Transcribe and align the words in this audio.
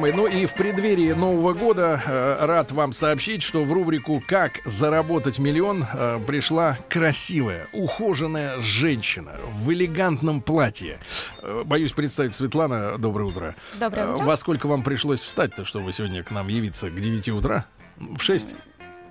Мои, 0.00 0.12
ну 0.12 0.26
и 0.26 0.46
в 0.46 0.54
преддверии 0.54 1.12
Нового 1.12 1.52
года 1.52 2.00
э, 2.06 2.36
рад 2.46 2.72
вам 2.72 2.94
сообщить, 2.94 3.42
что 3.42 3.64
в 3.64 3.72
рубрику 3.72 4.22
«Как 4.26 4.60
заработать 4.64 5.38
миллион» 5.38 5.84
э, 5.92 6.18
пришла 6.26 6.78
красивая, 6.88 7.66
ухоженная 7.72 8.58
женщина 8.60 9.32
в 9.62 9.70
элегантном 9.70 10.40
платье. 10.40 10.98
Э, 11.42 11.64
боюсь 11.66 11.92
представить, 11.92 12.34
Светлана, 12.34 12.96
доброе 12.96 13.24
утро. 13.28 13.54
Доброе 13.78 14.06
Э, 14.06 14.14
утро. 14.14 14.24
Во 14.24 14.36
сколько 14.38 14.66
вам 14.68 14.82
пришлось 14.82 15.20
встать-то, 15.20 15.66
чтобы 15.66 15.92
сегодня 15.92 16.24
к 16.24 16.30
нам 16.30 16.48
явиться 16.48 16.88
к 16.88 16.98
9 16.98 17.28
утра? 17.28 17.66
В 17.98 18.22
6? 18.22 18.54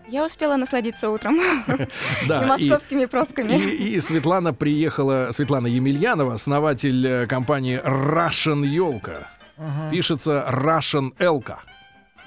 Я 0.08 0.26
успела 0.26 0.56
насладиться 0.56 1.12
утром 1.12 1.40
Да. 2.28 2.42
и 2.42 2.46
московскими 2.48 3.06
пробками. 3.06 3.54
И, 3.54 3.94
и 3.94 4.00
Светлана 4.00 4.56
приехала, 4.56 5.30
Светлана 5.34 5.68
Емельянова, 5.68 6.34
основатель 6.34 7.06
э, 7.06 7.28
компании 7.28 7.80
Russian 7.80 8.66
Елка. 8.66 9.28
Пишется 9.92 10.46
Russian 10.50 11.14
Элка. 11.20 11.60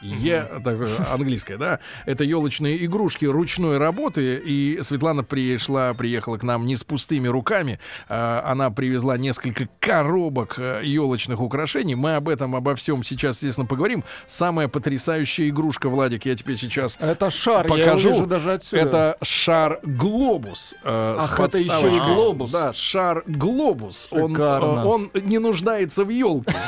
Е, 0.02 0.47
так, 0.65 0.77
э, 0.80 0.88
английская, 1.12 1.56
да? 1.56 1.79
Это 2.06 2.24
елочные 2.24 2.84
игрушки 2.84 3.24
ручной 3.24 3.79
работы. 3.79 4.43
И 4.45 4.79
Светлана 4.82 5.23
пришла, 5.23 5.95
приехала 5.95 6.38
к 6.38 6.43
нам 6.43 6.66
не 6.66 6.76
с 6.76 6.85
пустыми 6.85 7.29
руками. 7.29 7.79
А, 8.09 8.43
Она 8.45 8.71
привезла 8.71 9.16
несколько 9.16 9.68
коробок 9.79 10.59
елочных 10.59 11.41
украшений. 11.41 11.95
Мы 11.95 12.16
об 12.16 12.29
этом, 12.29 12.57
обо 12.57 12.74
всем 12.74 13.04
сейчас, 13.04 13.37
естественно, 13.37 13.66
поговорим. 13.66 14.02
Самая 14.26 14.68
потрясающая 14.68 15.49
игрушка, 15.49 15.88
Владик, 15.88 16.26
я 16.26 16.35
тебе 16.35 16.57
сейчас 16.57 16.96
Это 16.98 17.30
шар, 17.30 17.65
я 17.65 17.69
покажу. 17.69 18.09
его 18.09 18.19
вижу 18.19 18.26
даже 18.26 18.52
отсюда. 18.52 18.82
Это 18.82 19.16
шар 19.23 19.79
глобус. 19.82 20.74
э, 20.82 21.16
Ах, 21.21 21.38
это 21.41 21.59
еще 21.59 21.95
и 21.95 21.98
глобус. 21.98 22.51
Да, 22.51 22.73
шар 22.73 23.23
глобус. 23.26 24.09
Он, 24.10 24.37
э, 24.37 24.85
он 24.85 25.10
не 25.15 25.38
нуждается 25.38 26.04
в 26.04 26.09
елке. 26.09 26.57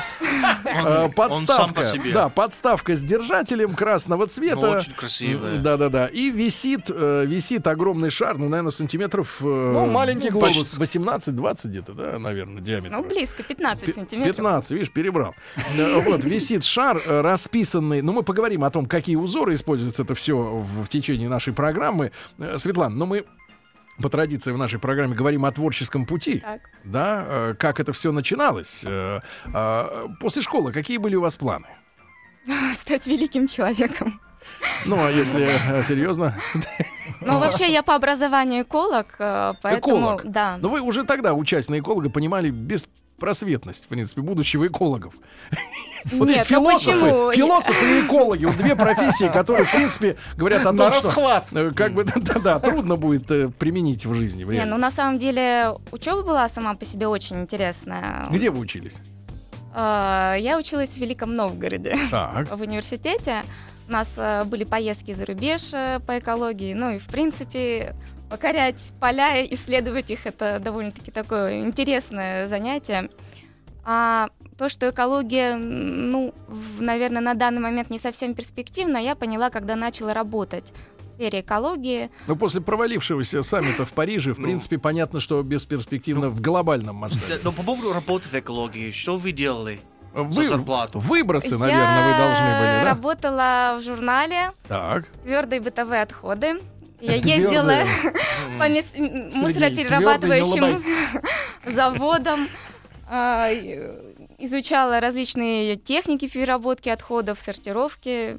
Он, 0.65 1.11
он 1.17 1.47
сам 1.47 1.73
по 1.73 1.85
себе. 1.85 2.13
Да, 2.13 2.29
подставка 2.29 2.97
с 2.97 3.03
держателем 3.29 3.75
красного 3.75 4.27
цвета. 4.27 4.57
Ну, 4.57 4.71
очень 4.79 4.93
красивая. 4.93 5.59
Да, 5.59 5.77
да, 5.77 5.89
да. 5.89 6.07
И 6.07 6.31
висит, 6.31 6.83
э, 6.89 7.25
висит 7.27 7.67
огромный 7.67 8.11
шар, 8.11 8.39
ну, 8.39 8.49
наверное, 8.49 8.71
сантиметров. 8.71 9.37
э, 9.41 9.45
Ну, 9.45 9.87
маленький 9.87 10.31
почти 10.31 10.55
глобус. 10.61 10.79
18-20 10.79 11.67
где-то, 11.71 11.93
да, 11.95 12.19
наверное, 12.19 12.63
диаметр. 12.63 12.97
Ну, 12.97 13.03
близко, 13.05 13.43
15 13.43 13.87
Пи- 13.87 13.93
сантиметров. 13.93 14.37
15, 14.37 14.71
видишь, 14.73 14.93
перебрал. 14.93 15.35
Вот, 16.05 16.25
висит 16.25 16.65
шар, 16.65 17.01
э, 17.05 17.21
расписанный. 17.21 18.03
Ну, 18.03 18.13
мы 18.13 18.23
поговорим 18.23 18.65
о 18.65 18.71
том, 18.71 18.87
какие 18.87 19.17
узоры 19.17 19.55
используются 19.55 20.03
это 20.03 20.15
все 20.15 20.37
в, 20.37 20.87
течение 20.89 21.29
нашей 21.29 21.53
программы. 21.53 22.13
Э, 22.39 22.59
Светлана, 22.59 22.95
ну 22.95 23.07
мы 23.07 23.25
по 24.03 24.09
традиции 24.09 24.51
в 24.53 24.59
нашей 24.59 24.81
программе 24.81 25.15
говорим 25.15 25.45
о 25.45 25.53
творческом 25.53 26.05
пути. 26.05 26.41
Так. 26.41 26.61
Да, 26.85 27.25
э, 27.27 27.55
как 27.59 27.79
это 27.81 27.93
все 27.93 28.11
начиналось. 28.13 28.83
Э, 28.85 29.21
э, 29.47 30.07
После 30.21 30.43
школы 30.43 30.73
какие 30.73 30.99
были 30.99 31.15
у 31.15 31.21
вас 31.21 31.37
планы? 31.37 31.67
Стать 32.75 33.07
великим 33.07 33.47
человеком. 33.47 34.21
Ну, 34.85 34.97
а 35.03 35.11
если 35.11 35.49
э, 35.49 35.83
серьезно? 35.85 36.35
Ну, 37.21 37.39
вообще, 37.39 37.73
я 37.73 37.83
по 37.83 37.95
образованию 37.95 38.63
эколог, 38.63 39.15
э, 39.19 39.55
поэтому... 39.63 39.97
Эколог? 39.97 40.23
Да. 40.25 40.59
Ну, 40.61 40.69
вы 40.69 40.81
уже 40.81 41.05
тогда, 41.05 41.35
учась 41.35 41.69
на 41.69 41.79
эколога, 41.79 42.11
понимали 42.11 42.51
беспросветность, 42.51 43.87
в 43.87 43.89
принципе, 43.89 44.21
будущего 44.21 44.67
эколога. 44.67 45.11
Вот 46.13 46.29
Нет, 46.29 46.37
есть 46.37 46.51
ну 46.51 46.61
философы, 46.61 47.01
почему? 47.01 47.33
философы 47.33 47.85
и 47.87 48.07
экологи, 48.07 48.45
вот 48.45 48.57
две 48.59 48.77
профессии, 48.77 49.29
которые, 49.29 49.65
в 49.65 49.73
принципе, 49.73 50.17
говорят 50.37 50.61
о 50.61 50.65
том, 50.65 50.77
На 50.77 50.93
что 50.93 51.09
расхват. 51.09 51.47
э, 51.53 51.73
как 51.75 51.93
бы, 51.93 52.05
да-да, 52.05 52.59
трудно 52.59 52.97
будет 52.97 53.31
э, 53.31 53.49
применить 53.49 54.05
в 54.05 54.13
жизни. 54.13 54.45
в 54.45 54.53
Не, 54.53 54.67
ну 54.67 54.77
на 54.77 54.91
самом 54.91 55.19
деле 55.19 55.73
учеба 55.93 56.23
была 56.23 56.49
сама 56.51 56.75
по 56.75 56.85
себе 56.85 57.09
очень 57.09 57.41
интересная. 57.41 58.27
Где 58.31 58.51
вы 58.51 58.61
учились? 58.61 58.97
Э, 59.75 60.37
Я 60.39 60.57
училась 60.59 60.95
в 60.95 60.99
Великом 60.99 61.35
Новгороде 61.35 61.97
Так. 62.11 62.51
в 62.57 62.61
университете. 62.61 63.43
У 63.89 63.93
нас 63.93 64.15
э, 64.17 64.45
были 64.45 64.65
поездки 64.65 65.13
за 65.13 65.27
рубеж 65.27 65.75
э, 65.75 66.01
по 66.07 66.19
экологии. 66.19 66.73
Ну 66.75 66.93
и, 66.93 66.99
в 66.99 67.07
принципе, 67.07 67.95
покорять 68.31 68.93
поля, 69.01 69.45
исследовать 69.45 70.11
их, 70.11 70.27
это 70.27 70.59
довольно-таки 70.59 71.11
такое 71.11 71.61
интересное 71.61 72.47
занятие. 72.47 73.11
А 73.85 74.31
то, 74.57 74.71
что 74.71 74.89
экология, 74.89 75.57
ну, 75.57 76.33
наверное, 76.81 77.21
на 77.21 77.35
данный 77.35 77.61
момент 77.61 77.91
не 77.91 77.99
совсем 77.99 78.35
перспективна, 78.35 78.97
я 78.97 79.15
поняла, 79.15 79.51
когда 79.51 79.77
начала 79.77 80.15
работать 80.15 80.65
в 80.94 80.94
сфере 81.15 81.41
экологии. 81.41 82.11
Ну, 82.27 82.37
после 82.37 82.61
провалившегося 82.61 83.43
саммита 83.43 83.85
в 83.87 83.93
Париже, 83.93 84.35
в 84.35 84.39
Ну. 84.39 84.45
принципе, 84.45 84.79
понятно, 84.79 85.21
что 85.21 85.43
бесперспективно 85.43 86.29
в 86.29 86.41
глобальном 86.41 86.97
масштабе. 86.97 87.41
Но 87.43 87.53
по 87.53 87.63
поводу 87.63 87.93
работы 87.93 88.29
в 88.29 88.35
экологии, 88.35 88.91
что 88.91 89.17
вы 89.17 89.33
делали? 89.33 89.81
Вы, 90.13 90.45
зарплату. 90.45 91.01
выбросы, 91.01 91.59
наверное, 91.59 92.05
вы 92.05 92.11
я 92.13 92.19
должны 92.19 92.45
были, 92.45 92.79
да? 92.79 92.85
работала 92.85 93.77
в 93.81 93.83
журнале 93.83 94.53
Так. 94.69 95.09
«Твердые 95.25 95.61
бытовые 95.61 96.03
отходы». 96.03 96.61
Я 97.01 97.21
Твердые. 97.21 97.37
ездила 97.43 97.75
по 98.59 98.69
мусороперерабатывающим 99.39 100.79
заводам, 101.67 102.49
изучала 104.39 105.01
различные 105.01 105.77
техники 105.77 106.29
переработки 106.29 106.89
отходов, 106.89 107.39
сортировки. 107.41 108.37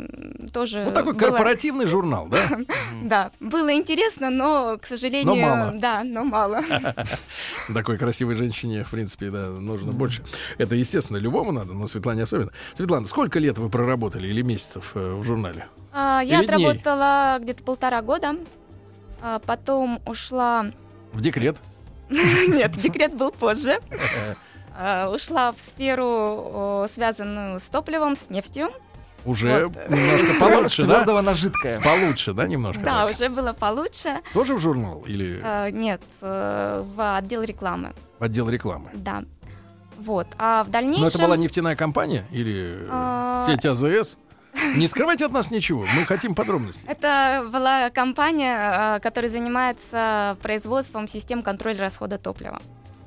Тоже 0.54 0.84
Вот 0.86 0.94
такой 0.94 1.14
было- 1.14 1.20
корпоративный 1.20 1.86
журнал, 1.86 2.28
да? 2.28 2.40
Да, 3.04 3.32
было 3.40 3.74
интересно, 3.74 4.30
но, 4.30 4.78
к 4.82 4.86
сожалению, 4.86 5.36
мало. 5.36 5.72
да, 5.76 6.04
но 6.04 6.24
мало. 6.24 6.62
Такой 7.74 7.98
красивой 7.98 8.36
женщине, 8.36 8.84
в 8.84 8.90
принципе, 8.92 9.30
да, 9.30 9.50
нужно 9.50 9.92
больше. 9.92 10.24
Это, 10.58 10.76
естественно, 10.76 11.18
любому 11.18 11.52
надо, 11.52 11.74
но 11.74 11.88
Светлане 11.88 12.24
особенно. 12.24 12.52
Светлана, 12.74 13.06
сколько 13.06 13.40
лет 13.40 13.58
вы 13.58 13.70
проработали 13.70 14.28
или 14.28 14.42
месяцев 14.42 14.92
э, 14.96 15.14
в 15.16 15.24
журнале? 15.24 15.68
А, 15.94 16.22
Я 16.22 16.40
отработала 16.42 17.38
где-то 17.40 17.64
полтора 17.64 18.02
года, 18.02 18.36
а 19.22 19.40
потом 19.40 20.02
ушла 20.06 20.72
В 21.14 21.22
декрет? 21.22 21.58
Нет, 22.10 22.72
декрет 22.78 23.14
был 23.16 23.32
позже. 23.32 23.80
А, 24.78 25.10
Ушла 25.10 25.52
в 25.52 25.60
сферу, 25.60 26.86
связанную 26.92 27.60
с 27.60 27.64
топливом, 27.70 28.16
с 28.16 28.30
нефтью. 28.30 28.70
Уже 29.26 29.66
Вот. 29.68 29.90
немножко 29.90 30.40
получше, 30.40 30.84
да? 30.84 30.96
твердого 30.96 31.22
на 31.22 31.34
жидкое. 31.34 31.82
Получше, 31.82 32.34
да, 32.34 32.46
немножко? 32.46 32.84
Да, 32.84 33.06
так? 33.06 33.10
уже 33.16 33.30
было 33.30 33.54
получше. 33.54 34.22
Тоже 34.34 34.54
в 34.54 34.60
журнал 34.60 35.04
или 35.08 35.42
А, 35.44 35.70
Нет, 35.72 36.02
э, 36.22 36.84
в 36.96 37.18
отдел 37.18 37.42
рекламы, 37.42 37.94
в 38.20 38.24
отдел 38.24 38.50
рекламы? 38.50 38.90
да. 38.94 39.24
Вот. 39.98 40.28
А 40.38 40.64
в 40.66 40.68
Но 40.68 40.74
дальнейшем... 40.74 41.06
это 41.08 41.18
была 41.20 41.38
нефтяная 41.38 41.76
компания 41.78 42.26
или 42.30 42.76
э, 42.78 42.88
А, 42.92 43.46
сеть 43.48 43.66
АЗС? 43.66 44.18
Не 44.76 44.88
скрывайте 44.88 45.26
от 45.26 45.32
нас 45.32 45.52
ничего, 45.52 45.86
мы 45.98 46.06
хотим 46.06 46.36
подробностей. 46.36 46.84
Это 46.88 47.48
была 47.52 47.90
компания, 47.90 49.00
которая 49.00 49.30
занимается 49.32 50.38
производством 50.42 51.08
систем 51.08 51.44
контроля 51.44 51.80
расхода 51.80 52.18
топлива. 52.18 52.62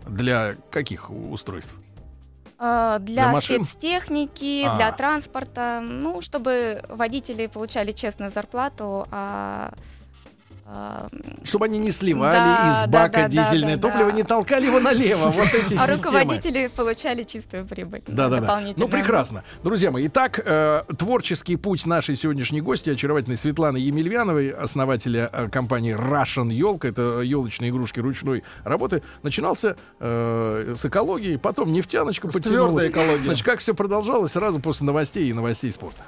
Для 0.09 0.55
каких 0.71 1.11
устройств? 1.11 1.75
А, 2.59 2.99
Для 2.99 3.15
Для, 3.25 3.33
машин? 3.33 3.63
спецтехники, 3.65 4.65
А. 4.67 4.77
для 4.77 4.91
транспорта, 4.93 5.81
ну, 5.81 6.21
чтобы 6.21 6.85
водители 6.89 7.47
получали 7.47 7.93
честную 7.93 8.31
зарплату, 8.33 9.07
а, 9.10 9.72
Чтобы 11.45 11.66
они 11.66 11.78
не 11.78 11.91
сливали 11.91 12.33
Да, 12.33 12.69
из 12.69 12.81
да, 12.83 12.87
бака 12.87 13.22
да, 13.22 13.22
да, 13.22 13.28
дизельное 13.28 13.77
да, 13.77 13.89
топливо, 13.89 14.10
да. 14.10 14.16
не 14.16 14.22
толкали 14.22 14.66
его 14.66 14.81
налево. 14.81 15.31
Вот 15.39 15.55
эти 15.55 15.75
а 15.75 15.87
системы. 15.87 15.95
руководители 15.95 16.66
получали 16.75 17.22
чистую 17.22 17.65
прибыль. 17.65 18.03
Да, 18.07 18.28
да, 18.28 18.41
да. 18.41 18.63
Ну, 18.77 18.89
прекрасно. 18.89 19.45
Друзья 19.63 19.91
мои, 19.91 20.07
итак, 20.09 20.41
э, 20.45 20.83
творческий 20.99 21.57
путь 21.57 21.87
нашей 21.87 22.16
сегодняшней 22.16 22.60
гости, 22.60 22.91
очаровательной 22.91 23.37
Светланы 23.37 23.77
Емельяновой, 23.78 24.51
основателя 24.51 25.31
э, 25.33 25.49
компании 25.49 25.95
Russian 25.95 26.53
Елка, 26.53 26.89
это 26.89 27.21
елочные 27.21 27.71
игрушки 27.71 28.01
ручной 28.01 28.43
работы, 28.65 29.03
начинался 29.22 29.77
э, 30.01 30.75
с 30.77 30.84
экологии, 30.84 31.37
потом 31.37 31.72
нефтяночка 31.72 32.28
С 32.31 32.34
потянулась. 32.34 32.84
твердой 32.84 32.91
экологией. 32.91 33.25
Значит, 33.27 33.45
как 33.45 33.61
все 33.61 33.75
продолжалось 33.75 34.33
сразу 34.33 34.61
после 34.61 34.87
новостей 34.87 35.31
и 35.31 35.33
новостей 35.33 35.71
спорта. 35.72 36.03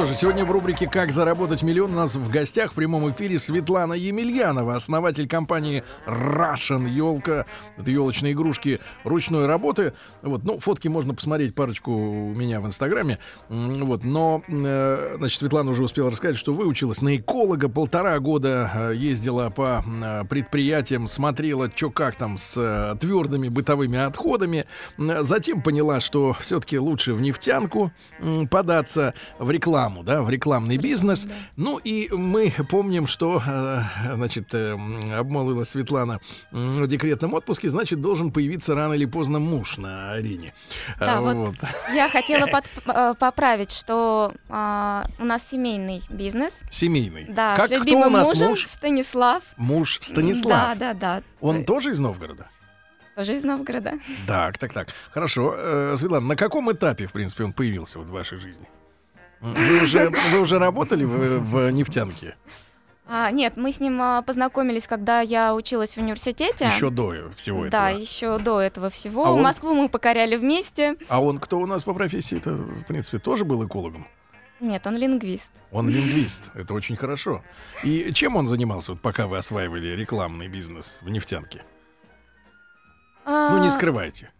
Что 0.00 0.06
же, 0.06 0.14
сегодня 0.14 0.46
в 0.46 0.50
рубрике 0.50 0.88
«Как 0.88 1.12
заработать 1.12 1.62
миллион» 1.62 1.92
у 1.92 1.96
нас 1.96 2.14
в 2.14 2.30
гостях 2.30 2.72
в 2.72 2.74
прямом 2.74 3.10
эфире 3.12 3.38
Светлана 3.38 3.92
Емельянова, 3.92 4.74
основатель 4.74 5.28
компании 5.28 5.84
Russian 6.06 6.88
Елка. 6.88 7.44
Это 7.76 7.90
елочные 7.90 8.32
игрушки 8.32 8.80
ручной 9.04 9.44
работы. 9.44 9.92
Вот, 10.22 10.42
ну, 10.44 10.58
фотки 10.58 10.88
можно 10.88 11.12
посмотреть 11.12 11.54
парочку 11.54 11.92
у 11.92 12.34
меня 12.34 12.62
в 12.62 12.66
Инстаграме. 12.66 13.18
Вот, 13.50 14.02
но, 14.02 14.42
э, 14.48 15.16
значит, 15.18 15.38
Светлана 15.38 15.72
уже 15.72 15.84
успела 15.84 16.10
рассказать, 16.10 16.38
что 16.38 16.54
выучилась 16.54 17.02
на 17.02 17.16
эколога, 17.16 17.68
полтора 17.68 18.18
года 18.20 18.70
э, 18.72 18.94
ездила 18.96 19.50
по 19.50 19.84
э, 19.84 20.24
предприятиям, 20.30 21.08
смотрела, 21.08 21.70
что 21.74 21.90
как 21.90 22.16
там 22.16 22.38
с 22.38 22.96
твердыми 22.98 23.48
бытовыми 23.48 23.98
отходами. 23.98 24.64
Затем 24.96 25.60
поняла, 25.60 26.00
что 26.00 26.34
все-таки 26.40 26.78
лучше 26.78 27.12
в 27.12 27.20
нефтянку 27.20 27.92
податься, 28.50 29.12
в 29.38 29.50
рекламу, 29.50 29.89
да, 30.02 30.22
в 30.22 30.30
рекламный 30.30 30.76
бизнес. 30.76 31.26
Ну 31.56 31.78
и 31.78 32.08
мы 32.12 32.52
помним, 32.68 33.06
что, 33.06 33.42
э, 33.46 33.82
значит, 34.14 34.54
э, 34.54 34.74
м, 34.74 35.00
обмолвилась 35.12 35.68
Светлана 35.70 36.20
в 36.50 36.86
декретном 36.86 37.34
отпуске, 37.34 37.68
значит, 37.68 38.00
должен 38.00 38.30
появиться 38.32 38.74
рано 38.74 38.94
или 38.94 39.04
поздно 39.04 39.38
муж 39.38 39.76
на 39.76 40.12
арене. 40.12 40.54
Да, 40.98 41.18
А, 41.18 41.20
вот 41.20 41.56
Я 41.94 42.08
хотела 42.08 42.46
под- 42.46 42.64
э, 42.86 43.14
поправить, 43.18 43.72
что 43.72 44.32
а, 44.48 45.06
у 45.18 45.24
нас 45.24 45.46
семейный 45.48 46.02
бизнес. 46.08 46.52
Семейный. 46.70 47.26
Да, 47.28 47.56
как 47.56 47.70
с 47.70 47.80
кто 47.80 47.98
у 47.98 48.08
нас 48.10 48.28
мужем 48.28 48.48
муж? 48.48 48.66
Станислав. 48.68 49.42
Муж 49.56 49.98
Станислав. 50.00 50.76
Да, 50.78 50.92
да, 50.92 50.94
да. 50.94 51.22
Он 51.40 51.64
тоже 51.64 51.90
из 51.90 51.98
Новгорода? 51.98 52.46
Тоже 53.16 53.32
из 53.34 53.44
Новгорода. 53.44 53.94
Так, 54.26 54.56
так, 54.56 54.72
так. 54.72 54.88
Хорошо. 55.12 55.96
Светлана, 55.96 56.26
на 56.28 56.36
каком 56.36 56.70
этапе, 56.72 57.06
в 57.06 57.12
принципе, 57.12 57.44
он 57.44 57.52
появился 57.52 57.98
вот 57.98 58.08
в 58.08 58.12
вашей 58.12 58.38
жизни? 58.38 58.66
Вы 59.40 59.82
уже, 59.84 60.10
вы 60.32 60.40
уже 60.40 60.58
работали 60.58 61.04
в, 61.04 61.38
в 61.40 61.70
нефтянке? 61.70 62.36
А, 63.12 63.30
нет, 63.32 63.56
мы 63.56 63.72
с 63.72 63.80
ним 63.80 64.00
а, 64.00 64.22
познакомились, 64.22 64.86
когда 64.86 65.20
я 65.20 65.54
училась 65.54 65.94
в 65.94 65.98
университете. 65.98 66.66
Еще 66.66 66.90
до 66.90 67.30
всего 67.34 67.66
Да, 67.68 67.90
этого. 67.90 68.00
еще 68.00 68.38
до 68.38 68.60
этого 68.60 68.90
всего. 68.90 69.26
А 69.26 69.32
он- 69.32 69.42
Москву 69.42 69.74
мы 69.74 69.88
покоряли 69.88 70.36
вместе. 70.36 70.94
А 71.08 71.20
он 71.22 71.38
кто 71.38 71.58
у 71.58 71.66
нас 71.66 71.82
по 71.82 71.92
профессии-то, 71.94 72.50
в 72.52 72.84
принципе, 72.84 73.18
тоже 73.18 73.44
был 73.44 73.66
экологом? 73.66 74.06
Нет, 74.60 74.86
он 74.86 74.96
лингвист. 74.96 75.50
Он 75.72 75.88
лингвист. 75.88 76.50
Это 76.54 76.74
очень 76.74 76.94
хорошо. 76.94 77.42
И 77.82 78.12
чем 78.12 78.36
он 78.36 78.46
занимался, 78.46 78.92
вот 78.92 79.00
пока 79.00 79.26
вы 79.26 79.38
осваивали 79.38 79.88
рекламный 79.96 80.48
бизнес 80.48 80.98
в 81.02 81.08
нефтянке? 81.08 81.64
Ну, 83.26 83.58
не 83.60 83.68
А, 83.68 83.70
скрывайте. 83.70 84.30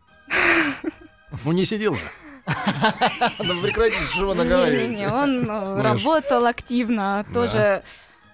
Ну, 1.44 1.52
не 1.52 1.64
сидел 1.64 1.94
же. 1.94 2.02
Ну 3.38 3.62
прекратите, 3.62 4.02
что 4.04 4.26
вы 4.26 4.34
Не-не-не, 4.34 4.44
наговариваете. 4.44 5.08
он 5.08 5.50
э, 5.50 5.82
работал 5.82 6.46
активно, 6.46 7.24
тоже 7.32 7.82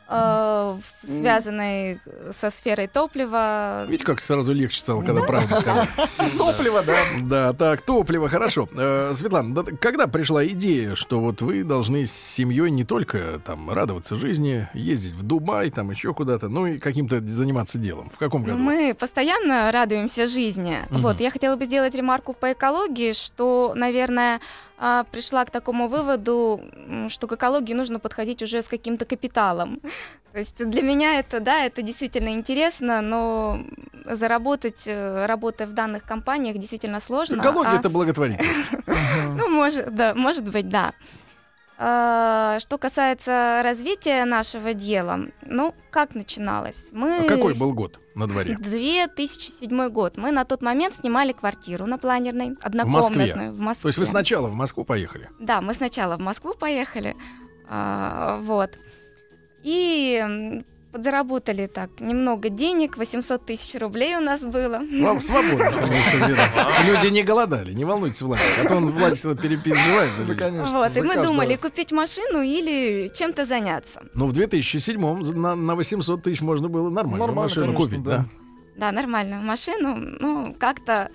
э, 0.09 0.79
связанный 1.05 2.01
со 2.31 2.51
сферой 2.51 2.87
топлива. 2.87 3.85
Видите, 3.87 4.05
как 4.05 4.21
сразу 4.21 4.53
легче 4.53 4.81
стало, 4.81 5.03
когда 5.03 5.23
правду 5.23 5.55
сказали. 5.57 5.89
Топливо, 6.39 6.83
да. 6.83 6.97
Да, 7.23 7.53
так, 7.53 7.83
топливо, 7.83 8.29
хорошо. 8.29 8.69
Э, 8.77 9.13
Светлана, 9.15 9.55
да, 9.55 9.73
когда 9.81 10.07
пришла 10.07 10.47
идея, 10.47 10.95
что 10.95 11.21
вот 11.21 11.43
вы 11.43 11.65
должны 11.65 12.07
с 12.07 12.13
семьей 12.13 12.71
не 12.71 12.85
только 12.85 13.41
там 13.45 13.71
радоваться 13.71 14.17
жизни, 14.17 14.69
ездить 14.75 15.15
в 15.15 15.23
Дубай, 15.23 15.71
там 15.71 15.91
еще 15.91 16.15
куда-то, 16.15 16.49
ну 16.49 16.67
и 16.67 16.79
каким-то 16.79 17.21
заниматься 17.21 17.79
делом? 17.79 18.11
В 18.11 18.19
каком 18.19 18.43
году? 18.43 18.59
мы 18.59 18.95
постоянно 18.95 19.71
радуемся 19.73 20.27
жизни. 20.27 20.87
Вот, 20.91 21.21
я 21.21 21.31
хотела 21.31 21.57
бы 21.57 21.65
сделать 21.65 21.95
ремарку 21.95 22.33
по 22.33 22.53
экологии, 22.53 23.13
что, 23.13 23.73
наверное, 23.75 24.41
а, 24.79 25.05
пришла 25.05 25.45
к 25.45 25.51
такому 25.51 25.89
выводу, 25.89 26.61
что 27.09 27.27
к 27.27 27.33
экологии 27.33 27.75
нужно 27.75 27.99
подходить 27.99 28.43
уже 28.43 28.63
с 28.63 28.69
каким-то 28.69 29.05
капиталом. 29.05 29.81
То 30.33 30.39
есть 30.39 30.63
для 30.65 30.83
меня 30.83 31.19
это, 31.19 31.41
да, 31.41 31.65
это 31.65 31.81
действительно 31.81 32.29
интересно, 32.29 33.01
но 33.01 33.65
заработать, 34.05 34.85
э, 34.87 35.25
работая 35.27 35.67
в 35.67 35.73
данных 35.73 36.05
компаниях, 36.05 36.59
действительно 36.59 37.01
сложно. 37.01 37.41
Экология 37.41 37.77
а- 37.77 37.81
это 37.81 37.89
благотворительность. 37.89 38.71
Ну, 39.39 39.49
может, 39.49 39.95
да, 39.95 40.15
может 40.15 40.49
быть, 40.49 40.69
да. 40.69 40.93
А, 41.79 42.59
Что 42.61 42.79
касается 42.79 43.61
развития 43.63 44.25
нашего 44.25 44.73
дела, 44.73 45.21
ну, 45.43 45.75
как 45.91 46.15
начиналось? 46.15 46.89
Мы 46.93 47.19
А 47.25 47.29
какой 47.29 47.55
был 47.55 47.75
год 47.75 48.01
на 48.15 48.27
дворе? 48.27 48.57
2007 48.59 49.89
год. 49.91 50.17
Мы 50.17 50.31
на 50.33 50.45
тот 50.45 50.63
момент 50.63 50.95
снимали 50.95 51.33
квартиру 51.33 51.87
на 51.87 51.99
планерной, 51.99 52.51
Москве? 52.51 52.67
однокомнатную 52.67 53.53
в 53.53 53.59
Москве. 53.59 53.83
То 53.83 53.89
есть 53.89 53.99
вы 53.99 54.07
сначала 54.07 54.49
в 54.49 54.55
Москву 54.55 54.85
поехали? 54.85 55.29
Да, 55.39 55.61
мы 55.61 55.75
сначала 55.75 56.17
в 56.17 56.21
Москву 56.21 56.55
поехали, 56.55 57.15
а, 57.69 58.39
вот. 58.41 58.71
И 59.63 60.63
подзаработали 60.93 61.67
так 61.67 61.91
немного 62.01 62.49
денег, 62.49 62.97
800 62.97 63.45
тысяч 63.45 63.79
рублей 63.81 64.17
у 64.17 64.21
нас 64.21 64.41
было. 64.43 64.83
Слава- 64.99 65.21
Свободно. 65.21 65.73
Люди 66.87 67.07
не 67.13 67.23
голодали, 67.23 67.73
не 67.73 67.85
волнуйтесь, 67.85 68.23
Владик. 68.23 68.45
А 68.65 68.69
то 68.69 68.77
он, 68.77 68.91
Владик, 68.91 69.21
переживает 69.63 70.13
за 70.13 70.25
Да, 70.25 70.33
людей. 70.33 70.39
конечно. 70.39 70.79
Вот, 70.79 70.97
и 70.97 71.03
мы 71.03 71.23
думали 71.23 71.57
купить 71.57 71.93
машину 71.93 72.41
или 72.43 73.11
чем-то 73.15 73.45
заняться. 73.45 74.03
Ну, 74.15 74.27
в 74.27 74.33
2007-м 74.33 75.23
за- 75.25 75.37
на, 75.37 75.55
на 75.55 75.75
800 75.75 76.23
тысяч 76.23 76.41
можно 76.41 76.69
было 76.69 76.89
Нормально, 76.89 77.27
машину 77.33 77.75
купить, 77.75 78.03
да. 78.03 78.25
да? 78.77 78.93
Нормальную 78.93 79.43
машину, 79.43 79.97
ну, 79.97 80.55
как-то 80.59 81.11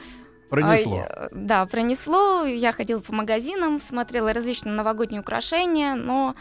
Пронесло. 0.50 1.06
Да, 1.32 1.66
пронесло. 1.66 2.44
Я 2.44 2.74
ходила 2.74 3.00
по 3.00 3.14
магазинам, 3.14 3.80
смотрела 3.80 4.34
различные 4.34 4.74
новогодние 4.76 5.22
украшения, 5.22 5.96
но 5.96 6.36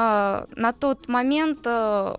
на 0.00 0.72
тот 0.78 1.08
момент 1.08 1.60
э, 1.64 2.14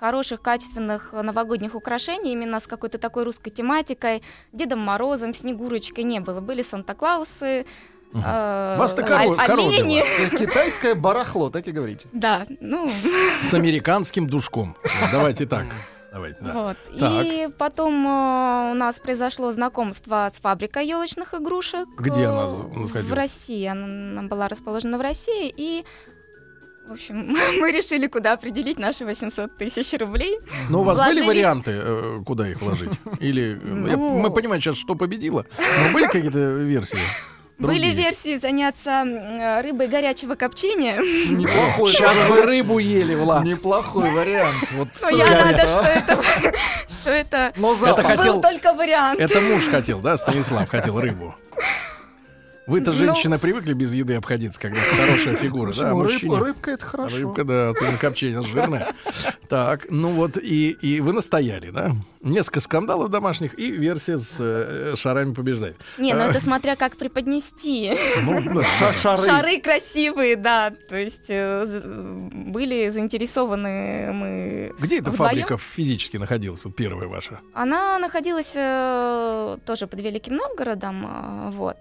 хороших, 0.00 0.40
качественных 0.40 1.12
новогодних 1.12 1.74
украшений 1.74 2.32
именно 2.32 2.58
с 2.60 2.66
какой-то 2.66 2.98
такой 2.98 3.24
русской 3.24 3.50
тематикой, 3.50 4.22
Дедом 4.52 4.78
Морозом, 4.80 5.34
Снегурочкой 5.34 6.04
не 6.04 6.20
было. 6.20 6.40
Были 6.40 6.62
Санта-Клаусы, 6.62 7.66
Мгм. 8.12 8.22
э, 8.24 8.76
Вас-то 8.78 9.02
оль- 9.02 9.08
коро- 9.08 9.38
олени. 9.38 10.00
коробило. 10.02 10.38
Китайское 10.38 10.94
барахло, 10.94 11.50
так 11.50 11.68
и 11.68 11.72
говорите. 11.72 12.08
Да, 12.12 12.46
ну, 12.60 12.90
С 13.42 13.52
американским 13.52 14.26
душком. 14.26 14.76
Давайте 15.12 15.44
так. 15.46 15.66
Давайте, 16.12 16.38
да. 16.40 16.52
вот. 16.54 16.76
И 16.94 17.48
потом 17.58 17.92
э, 18.06 18.70
у 18.70 18.74
нас 18.74 18.98
произошло 18.98 19.52
знакомство 19.52 20.26
с 20.34 20.40
фабрикой 20.40 20.86
елочных 20.86 21.34
игрушек. 21.34 21.86
Где 21.98 22.22
э, 22.22 22.26
она 22.30 22.46
В 22.46 22.80
находилась? 22.80 23.12
России. 23.12 23.66
Она, 23.66 23.84
она 24.20 24.22
была 24.22 24.48
расположена 24.48 24.96
в 24.96 25.02
России. 25.02 25.52
И, 25.54 25.84
в 26.88 26.92
общем, 26.92 27.36
мы 27.60 27.70
решили, 27.72 28.06
куда 28.06 28.32
определить 28.32 28.78
наши 28.78 29.04
800 29.04 29.54
тысяч 29.56 29.92
рублей. 29.98 30.38
Но 30.70 30.80
у 30.80 30.84
вас 30.84 30.98
были 30.98 31.20
Вложили- 31.20 31.26
варианты, 31.26 31.70
э, 31.74 32.20
куда 32.24 32.48
их 32.48 32.60
вложить? 32.60 32.90
Или 33.20 33.52
э, 33.62 33.90
я- 33.90 33.96
Ну. 33.96 34.18
мы 34.18 34.30
понимаем 34.30 34.62
сейчас, 34.62 34.76
что 34.76 34.94
победило. 34.94 35.46
Но 35.58 35.92
были 35.94 36.06
какие-то 36.06 36.38
версии? 36.38 36.98
Были 37.58 37.86
Другие? 37.86 37.94
версии 37.94 38.36
заняться 38.36 38.90
м, 39.04 39.64
рыбой 39.64 39.88
горячего 39.88 40.36
копчения. 40.36 40.96
Неплохой, 41.28 41.90
Сейчас 41.90 42.16
вы 42.28 42.42
рыбу 42.42 42.78
ели, 42.78 43.16
Влад. 43.16 43.42
неплохой 43.44 44.08
вариант. 44.12 44.54
Вот 44.72 44.88
Но 45.02 45.08
с 45.08 45.12
я 45.12 45.26
рада, 45.44 45.66
что 45.66 45.80
это, 45.80 46.22
что 46.88 47.10
это 47.10 47.52
Но 47.56 47.72
Это 47.74 48.02
хотел- 48.04 48.34
был 48.34 48.42
только 48.42 48.72
вариант. 48.74 49.18
Это 49.18 49.40
муж 49.40 49.66
хотел, 49.68 49.98
да, 49.98 50.16
Станислав 50.16 50.68
хотел 50.68 51.00
рыбу. 51.00 51.34
Вы-то, 52.68 52.92
Ну. 52.92 52.98
женщины, 52.98 53.38
привыкли 53.38 53.72
без 53.72 53.92
еды 53.94 54.14
обходиться, 54.14 54.60
когда 54.60 54.78
хорошая 54.80 55.36
фигура, 55.42 55.72
да? 55.72 55.90
а? 55.90 55.94
Рыб- 55.94 56.04
мужчине- 56.12 56.38
Рыбка 56.38 56.70
это 56.72 56.84
хорошо. 56.84 57.16
Рыбка, 57.16 57.44
да, 57.44 57.70
особенно 57.70 57.96
копчение, 57.96 58.42
жирная. 58.42 58.92
Так, 59.48 59.86
ну 59.90 60.10
вот, 60.10 60.36
и, 60.36 60.70
и 60.70 61.00
вы 61.00 61.12
настояли, 61.14 61.70
да? 61.70 61.92
Несколько 62.20 62.60
скандалов 62.60 63.10
домашних, 63.10 63.58
и 63.58 63.70
версия 63.70 64.18
с 64.18 64.36
э, 64.38 64.94
шарами 64.96 65.32
побеждает. 65.32 65.76
Не, 65.96 66.12
ну 66.12 66.20
А, 66.20 66.26
это 66.30 66.40
смотря 66.40 66.76
как 66.76 66.96
преподнести. 66.98 67.94
ну, 68.22 68.42
да, 68.42 68.62
Ша- 68.62 68.92
да. 68.92 68.92
Шары. 68.92 69.22
Шары 69.24 69.60
красивые, 69.60 70.36
да. 70.36 70.70
То 70.88 70.96
есть 70.96 71.26
э, 71.30 71.64
были 72.32 72.90
заинтересованы 72.90 74.12
мы. 74.12 74.72
Где 74.78 74.98
эта 74.98 75.10
Вдвоём? 75.10 75.30
фабрика 75.30 75.56
физически 75.56 76.18
находилась, 76.18 76.64
вот 76.64 76.76
первая 76.76 77.08
ваша? 77.08 77.40
Она 77.54 77.98
находилась 77.98 78.52
э, 78.54 79.56
тоже 79.64 79.86
под 79.86 80.00
Великим 80.00 80.36
Новгородом, 80.36 81.06
э, 81.06 81.50
вот. 81.52 81.76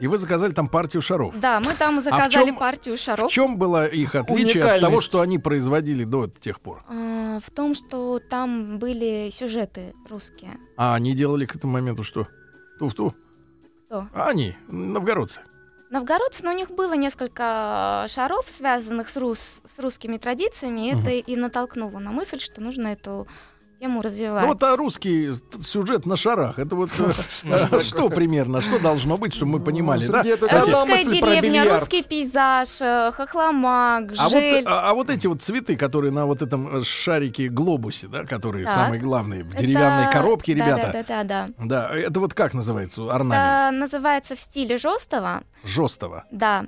И 0.00 0.06
вы 0.08 0.18
заказали 0.18 0.52
там 0.52 0.68
партию 0.68 1.00
шаров. 1.02 1.38
Да, 1.38 1.60
мы 1.60 1.72
там 1.74 2.00
заказали 2.02 2.46
чём- 2.50 2.58
партию 2.58 2.96
В 2.96 3.00
шаров. 3.00 3.30
чем 3.30 3.56
было 3.58 3.86
их 3.86 4.14
отличие 4.14 4.64
от 4.64 4.80
того, 4.80 5.00
что 5.00 5.20
они 5.20 5.38
производили 5.38 6.04
до 6.04 6.26
тех 6.28 6.60
пор? 6.60 6.82
А, 6.88 7.38
В 7.40 7.50
том, 7.50 7.74
что 7.74 8.18
там 8.18 8.78
были 8.78 9.30
сюжеты 9.30 9.94
русские. 10.10 10.58
А 10.76 10.94
они 10.94 11.14
делали 11.14 11.46
к 11.46 11.54
этому 11.56 11.74
моменту 11.74 12.02
что? 12.02 12.26
Туфту? 12.78 13.14
Кто? 13.86 14.08
А 14.12 14.28
они, 14.30 14.56
новгородцы. 14.68 15.40
Новгородцы, 15.90 16.42
но 16.42 16.50
у 16.50 16.54
них 16.56 16.70
было 16.72 16.94
несколько 16.94 18.06
шаров, 18.08 18.48
связанных 18.48 19.08
с, 19.08 19.16
рус- 19.16 19.60
с 19.76 19.78
русскими 19.78 20.16
традициями, 20.16 20.88
и 20.88 20.92
Мгм. 20.92 21.02
это 21.02 21.10
и 21.12 21.36
натолкнуло 21.36 21.98
на 22.00 22.10
мысль, 22.10 22.40
что 22.40 22.60
нужно 22.60 22.88
эту 22.88 23.28
тему 23.84 24.00
развивать. 24.00 24.42
Ну 24.42 24.48
вот 24.48 24.62
а 24.62 24.76
русский 24.76 25.32
сюжет 25.62 26.06
на 26.06 26.16
шарах, 26.16 26.58
это 26.58 26.74
вот 26.74 26.90
э, 27.44 27.80
что 27.82 28.08
примерно, 28.08 28.62
что 28.62 28.78
должно 28.80 29.18
быть, 29.18 29.34
чтобы 29.34 29.52
мы 29.52 29.60
понимали, 29.60 30.06
да? 30.06 30.22
Русская 30.22 31.04
деревня, 31.04 31.70
русский 31.70 32.02
пейзаж, 32.02 32.80
э, 32.80 33.12
хохломак, 33.12 34.14
А 34.16 34.24
вот, 34.24 34.32
жель. 34.32 34.64
а, 34.66 34.90
а 34.90 34.94
вот 34.94 35.10
эти 35.10 35.26
вот 35.26 35.42
цветы, 35.42 35.76
которые 35.76 36.12
на 36.12 36.24
вот 36.24 36.40
этом 36.40 36.78
э, 36.78 36.82
шарике 36.82 37.48
глобусе, 37.48 38.08
да, 38.08 38.24
которые 38.24 38.66
самые 38.66 39.00
главные 39.00 39.44
в 39.44 39.54
деревянной 39.54 40.10
коробке, 40.10 40.54
ребята. 40.54 40.90
Да, 40.92 41.02
да, 41.02 41.24
да, 41.24 41.46
да. 41.46 41.88
Да, 41.88 41.94
это 41.94 42.20
вот 42.20 42.32
как 42.32 42.54
называется 42.54 43.02
орнамент? 43.14 43.78
Называется 43.78 44.34
в 44.34 44.40
стиле 44.40 44.78
жестого. 44.78 45.42
Жестого. 45.62 46.24
Да. 46.30 46.64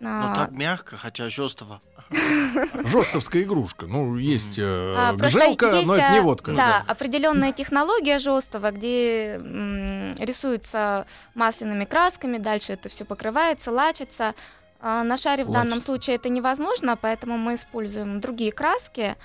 Но 0.00 0.30
А, 0.30 0.34
так 0.34 0.52
мягко, 0.52 0.96
хотя 0.96 1.28
жестко. 1.28 1.80
Жестовская 2.10 3.42
игрушка. 3.42 3.86
Ну, 3.86 4.16
есть 4.16 4.58
э, 4.58 4.62
а, 4.96 5.12
гжелка, 5.12 5.66
есть, 5.74 5.86
но 5.86 5.94
это 5.94 6.12
не 6.12 6.18
а, 6.18 6.22
водка. 6.22 6.52
Да, 6.52 6.84
определенная 6.86 7.52
технология 7.52 8.18
жестого, 8.18 8.70
где 8.70 9.34
м, 9.36 10.14
рисуется 10.18 11.06
масляными 11.34 11.84
красками, 11.84 12.38
дальше 12.38 12.72
это 12.72 12.88
все 12.88 13.04
покрывается, 13.04 13.70
лачится. 13.70 14.34
А, 14.80 15.02
На 15.04 15.16
шаре 15.16 15.44
в 15.44 15.50
данном 15.50 15.82
случае 15.82 16.16
это 16.16 16.28
невозможно, 16.28 16.96
поэтому 16.96 17.36
мы 17.36 17.56
используем 17.56 18.20
другие 18.20 18.52
краски, 18.52 19.16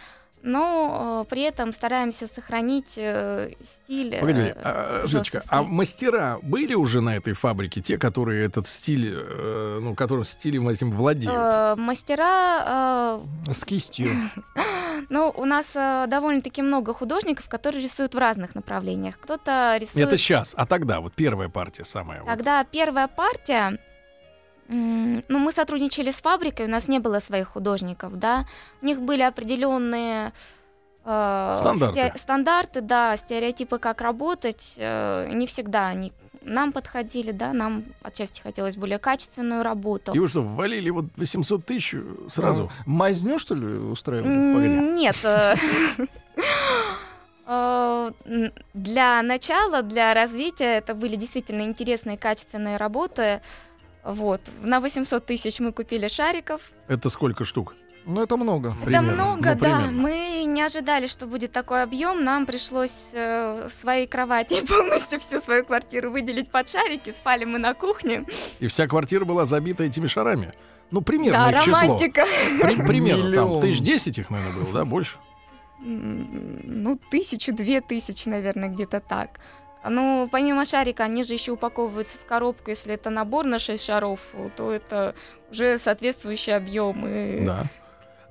но 0.44 1.24
э, 1.26 1.30
при 1.30 1.42
этом 1.42 1.72
стараемся 1.72 2.28
сохранить 2.28 2.98
э, 2.98 3.52
стиль. 3.64 4.18
Погоди, 4.20 4.42
э, 4.42 4.54
а, 4.62 5.04
Светочка, 5.08 5.40
а 5.40 5.42
жёстовский. 5.42 5.76
мастера 5.76 6.40
были 6.42 6.74
уже 6.74 7.00
на 7.02 7.16
этой 7.16 7.34
фабрике, 7.34 7.82
те, 7.82 7.98
которые 7.98 8.46
этот 8.46 8.68
стиль, 8.68 9.14
э, 9.16 9.80
ну, 9.82 9.96
которым 9.96 10.26
стилем 10.26 10.68
этим 10.68 10.92
владеют? 10.92 11.34
Э, 11.34 11.76
Мастера 11.78 13.22
э, 13.48 13.54
С 13.54 13.64
кистью. 13.66 14.10
Ну, 15.10 15.34
у 15.36 15.46
нас 15.46 15.72
э, 15.76 16.06
довольно-таки 16.08 16.62
много 16.62 16.94
художников, 16.94 17.50
которые 17.50 17.84
рисуют 17.84 18.14
в 18.14 18.18
разных 18.18 18.56
направлениях. 18.56 19.20
Кто-то 19.20 19.78
рисует... 19.80 20.08
Это 20.08 20.18
сейчас, 20.18 20.54
а 20.56 20.66
тогда, 20.66 21.02
вот 21.02 21.14
первая 21.14 21.50
партия 21.50 21.84
самая. 21.84 22.22
вот. 22.22 22.28
Тогда 22.28 22.64
первая 22.64 23.08
партия... 23.08 23.80
Ну, 24.74 25.40
мы 25.40 25.52
сотрудничали 25.52 26.12
с 26.12 26.22
фабрикой, 26.22 26.66
у 26.66 26.70
нас 26.70 26.88
не 26.88 27.00
было 27.00 27.20
своих 27.20 27.50
художников, 27.50 28.18
да. 28.18 28.46
У 28.82 28.86
них 28.86 29.02
были 29.02 29.22
определенные 29.22 30.34
э, 31.06 31.56
Стандарты. 31.60 32.00
сте- 32.00 32.14
стандарты, 32.20 32.82
да, 32.82 33.18
стереотипы, 33.18 33.78
как 33.78 34.02
работать. 34.02 34.74
э, 34.78 35.30
не 35.34 35.46
всегда 35.48 35.88
они 35.88 36.12
нам 36.46 36.72
подходили, 36.74 37.32
да, 37.32 37.54
нам 37.54 37.84
отчасти 38.02 38.42
хотелось 38.42 38.76
более 38.76 39.00
качественную 39.00 39.64
работу. 39.64 40.12
И 40.14 40.20
вы 40.20 40.28
что, 40.28 40.42
ввалили 40.42 40.90
вот 40.90 41.06
800 41.16 41.66
тысяч 41.66 41.96
сразу? 42.30 42.70
Мазню, 42.86 43.40
что 43.40 43.56
ли, 43.56 43.66
устраивали? 43.66 44.54
Погоди. 44.54 45.00
Нет. 45.00 45.16
э, 45.24 45.56
э, 47.46 48.12
Для 48.74 49.22
начала, 49.22 49.82
для 49.82 50.14
развития 50.14 50.78
это 50.78 50.96
были 50.96 51.16
действительно 51.16 51.62
интересные, 51.62 52.18
качественные 52.18 52.78
работы. 52.78 53.42
Вот. 54.04 54.42
На 54.62 54.80
800 54.80 55.26
тысяч 55.26 55.60
мы 55.60 55.72
купили 55.72 56.08
шариков. 56.08 56.62
Это 56.88 57.10
сколько 57.10 57.46
штук? 57.46 57.76
Ну, 58.06 58.22
это 58.22 58.36
много. 58.36 58.76
Примерно, 58.84 59.06
Это 59.08 59.14
много, 59.16 59.54
ну, 59.54 59.60
да. 59.62 59.80
Мы 59.92 60.44
не 60.46 60.62
ожидали, 60.62 61.08
что 61.08 61.26
будет 61.26 61.54
такой 61.54 61.84
объем. 61.84 62.26
Нам 62.26 62.46
пришлось 62.46 63.12
э, 63.14 63.70
своей 63.70 64.08
кровати 64.08 64.66
полностью 64.68 65.22
всю 65.22 65.40
свою 65.40 65.64
квартиру 65.64 66.12
выделить 66.12 66.50
под 66.52 66.68
шарики. 66.70 67.12
Спали 67.12 67.46
мы 67.46 67.60
на 67.60 67.74
кухне. 67.74 68.26
И 68.60 68.68
вся 68.68 68.88
квартира 68.88 69.24
была 69.24 69.46
забита 69.46 69.86
этими 69.86 70.08
шарами? 70.08 70.54
Ну, 70.92 71.02
примерно 71.02 71.50
да, 71.50 71.60
их 71.60 71.64
число. 71.64 71.80
романтика. 71.80 72.26
При- 72.62 72.76
примерно, 72.86 73.24
там, 73.24 73.32
Миллион. 73.32 73.62
тысяч 73.62 73.80
десять 73.80 74.18
их, 74.18 74.30
наверное, 74.30 74.64
было, 74.64 74.74
да, 74.74 74.86
больше? 74.86 75.16
Ну, 75.80 77.00
тысячу, 77.10 77.54
две 77.54 77.82
тысячи, 77.82 78.28
наверное, 78.30 78.70
где-то 78.70 79.00
так. 79.00 79.40
Ну, 79.90 80.30
помимо 80.32 80.66
шарика, 80.66 81.04
они 81.04 81.24
же 81.24 81.34
еще 81.34 81.52
упаковываются 81.52 82.18
в 82.18 82.26
коробку. 82.26 82.70
Если 82.72 82.94
это 82.94 83.10
набор 83.10 83.46
на 83.46 83.60
6 83.60 83.84
шаров, 83.84 84.20
то 84.56 84.72
это 84.72 85.14
уже 85.52 85.78
соответствующий 85.78 86.56
объем. 86.56 87.06
И... 87.08 87.46
Да. 87.46 87.66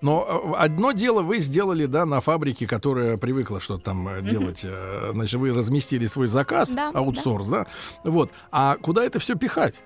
Но 0.01 0.53
э, 0.55 0.57
одно 0.59 0.91
дело 0.93 1.23
вы 1.23 1.39
сделали, 1.39 1.87
да, 1.87 2.05
на 2.07 2.21
фабрике, 2.21 2.67
которая 2.67 3.17
привыкла 3.19 3.61
что-то 3.61 3.85
там 3.85 4.09
э, 4.09 4.23
делать. 4.23 4.63
э, 4.65 5.11
Значит, 5.13 5.39
вы 5.39 5.53
разместили 5.53 6.07
свой 6.07 6.27
заказ, 6.27 6.71
Да, 6.71 6.91
аутсорс, 6.93 7.47
да. 7.47 7.67
Вот. 8.03 8.33
А 8.51 8.77
куда 8.79 9.05
это 9.05 9.19
все 9.21 9.37
пихать? 9.37 9.77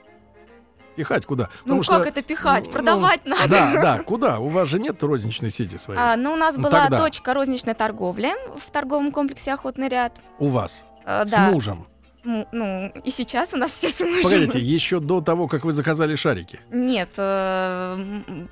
Пихать 0.95 1.27
куда? 1.27 1.51
Ну, 1.67 1.77
Потому 1.77 1.99
как 2.01 2.01
что- 2.01 2.09
это 2.09 2.23
пихать? 2.23 2.65
ну, 2.65 2.73
Продавать 2.73 3.27
надо. 3.27 3.49
Да, 3.49 3.73
да, 3.83 3.99
куда? 4.03 4.39
У 4.39 4.49
вас 4.49 4.69
же 4.71 4.79
нет 4.79 5.03
розничной 5.03 5.51
сети 5.51 5.77
своей. 5.77 6.01
А, 6.01 6.17
ну, 6.17 6.33
у 6.33 6.37
нас 6.37 6.57
Ну, 6.57 6.63
была 6.63 6.83
тогда. 6.85 6.97
точка 6.97 7.35
розничной 7.35 7.75
торговли 7.75 8.31
в 8.59 8.71
торговом 8.71 9.13
комплексе 9.13 9.53
«Охотный 9.53 9.89
ряд». 9.89 10.19
У 10.39 10.49
вас. 10.49 10.87
Э, 11.07 11.25
С 11.25 11.31
да. 11.31 11.51
мужем. 11.51 11.87
Му- 12.25 12.49
Ну, 12.51 12.89
и 13.05 13.11
сейчас 13.11 13.55
у 13.55 13.57
нас 13.57 13.71
все 13.71 13.89
с 13.89 14.01
мужем. 14.01 14.23
Погодите, 14.25 14.59
еще 14.59 14.99
до 14.99 15.21
того, 15.21 15.47
как 15.47 15.65
вы 15.65 15.71
заказали 15.71 16.17
шарики. 16.17 16.59
Нет, 16.73 17.11
э, 17.19 17.99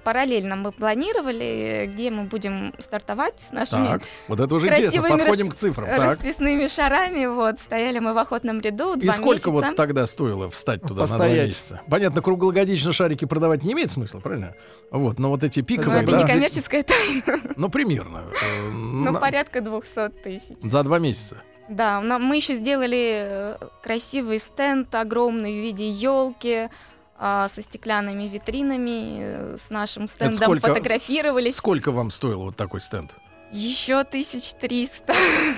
параллельно 0.04 0.54
мы 0.54 0.70
планировали, 0.70 1.90
где 1.92 2.10
мы 2.12 2.22
будем 2.24 2.72
стартовать 2.78 3.40
с 3.40 3.50
нашими 3.50 3.86
Так, 3.86 4.02
вот 4.28 4.38
это 4.38 4.54
уже 4.54 4.68
интересно. 4.68 5.00
красивыми 5.02 5.18
Подходим 5.18 5.46
расп- 5.48 5.50
к 5.50 5.54
цифрам. 5.56 5.86
Так. 5.88 5.98
расписными 5.98 6.68
шарами. 6.68 7.26
Вот, 7.26 7.58
стояли 7.58 7.98
мы 7.98 8.14
в 8.14 8.18
охотном 8.18 8.60
ряду 8.60 8.94
И 8.94 9.10
сколько 9.10 9.50
месяца. 9.50 9.66
вот 9.70 9.76
тогда 9.76 10.06
стоило 10.06 10.48
встать 10.48 10.82
туда 10.82 11.02
на 11.02 11.06
два 11.08 11.18
Постоять. 11.18 11.48
месяца? 11.48 11.80
Понятно, 11.90 12.22
круглогодично 12.22 12.92
шарики 12.92 13.24
продавать 13.24 13.64
не 13.64 13.72
имеет 13.72 13.90
смысла, 13.90 14.20
правильно? 14.20 14.54
Вот, 14.92 15.18
но 15.18 15.30
вот 15.30 15.42
эти 15.42 15.58
Ну, 15.58 15.66
пиковые, 15.66 16.02
это 16.04 16.12
да, 16.12 16.22
не 16.22 16.26
коммерческая 16.32 16.82
тайна, 17.24 17.40
ну, 17.56 17.68
примерно. 17.68 18.26
э, 18.40 18.70
но 18.70 19.10
на- 19.10 19.18
порядка 19.18 19.60
200 19.60 20.10
тысяч. 20.22 20.56
За 20.62 20.84
два 20.84 21.00
месяца. 21.00 21.38
Да, 21.68 22.00
мы 22.00 22.36
еще 22.36 22.54
сделали 22.54 23.12
э, 23.24 23.56
красивый 23.82 24.38
стенд 24.38 24.94
огромный 24.94 25.52
в 25.52 25.62
виде 25.62 25.88
елки 25.88 26.68
со 27.16 27.48
стеклянными 27.62 28.24
витринами, 28.24 29.18
э, 29.20 29.56
с 29.56 29.70
нашим 29.70 30.08
стендом 30.08 30.36
сколько- 30.36 30.68
фотографировались. 30.68 31.56
Сколько 31.56 31.90
вам 31.92 32.10
стоил 32.10 32.40
вот 32.40 32.56
такой 32.56 32.80
стенд? 32.80 33.14
Еще 33.54 34.00
1300. 34.00 35.14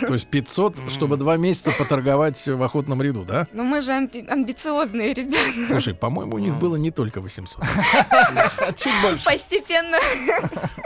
То 0.07 0.13
есть 0.13 0.27
500, 0.27 0.77
чтобы 0.91 1.17
два 1.17 1.39
месяца 1.39 1.73
поторговать 1.73 2.47
в 2.47 2.63
охотном 2.63 3.01
ряду, 3.01 3.25
да? 3.25 3.49
Ну 3.55 3.63
мы 3.65 3.81
же 3.81 3.93
амби- 3.93 4.27
амбициозные 4.29 5.15
ребята. 5.15 5.67
Слушай, 5.71 5.95
по-моему, 5.95 6.37
у 6.37 6.39
них 6.39 6.59
было 6.59 6.77
не 6.77 6.91
только 6.91 7.23
800. 7.23 7.59
Чуть 8.77 8.93
больше. 9.03 9.25
Постепенно. 9.25 9.99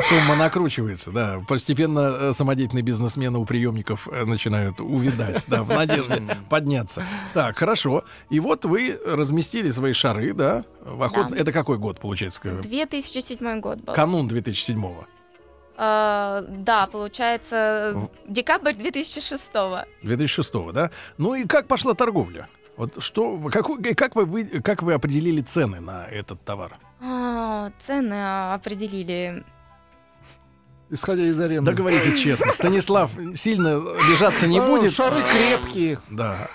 Сумма 0.09 0.37
накручивается, 0.37 1.11
да. 1.11 1.41
Постепенно 1.49 2.17
э, 2.21 2.33
самодеятельные 2.33 2.85
бизнесмены 2.85 3.39
у 3.39 3.45
приемников 3.45 4.07
э, 4.09 4.25
начинают 4.25 4.81
увидать, 4.81 5.45
да, 5.49 5.65
в 5.65 5.69
надежде 5.69 6.23
подняться. 6.49 7.03
Так, 7.35 7.59
хорошо. 7.59 8.05
И 8.31 8.39
вот 8.39 8.65
вы 8.65 8.97
разместили 9.05 9.71
свои 9.71 9.95
шары, 9.95 10.33
да, 10.33 10.65
в 10.85 11.03
охот... 11.03 11.29
Да. 11.31 11.37
Это 11.37 11.51
какой 11.51 11.79
год, 11.79 11.99
получается? 11.99 12.41
2007 12.63 13.61
год 13.61 13.81
был. 13.81 13.95
Канун 13.95 14.29
2007-го. 14.29 15.07
А, 15.83 16.45
да, 16.47 16.87
получается, 16.93 17.93
В- 17.95 18.11
декабрь 18.31 18.75
2006 18.75 19.51
2006 20.03 20.73
да? 20.75 20.91
Ну 21.17 21.35
и 21.35 21.47
как 21.47 21.69
пошла 21.69 21.95
торговля? 21.95 22.49
Вот 22.77 23.03
что, 23.03 23.39
какой- 23.51 23.95
как, 23.95 24.15
вы, 24.15 24.45
как 24.61 24.83
вы 24.83 24.93
определили 24.93 25.41
цены 25.41 25.81
на 25.81 26.07
этот 26.07 26.45
товар? 26.45 26.77
А, 27.01 27.71
цены 27.79 28.53
определили. 28.53 29.43
Исходя 30.91 31.23
из 31.23 31.41
аренды. 31.41 31.71
Да 31.71 31.75
говорите 31.75 32.19
честно, 32.19 32.53
Станислав 32.53 33.11
сильно 33.35 33.79
лежаться 34.11 34.47
не 34.47 34.59
А, 34.59 34.67
будет? 34.67 34.93
Шары 34.93 35.23
крепкие. 35.23 35.99
Да. 36.11 36.49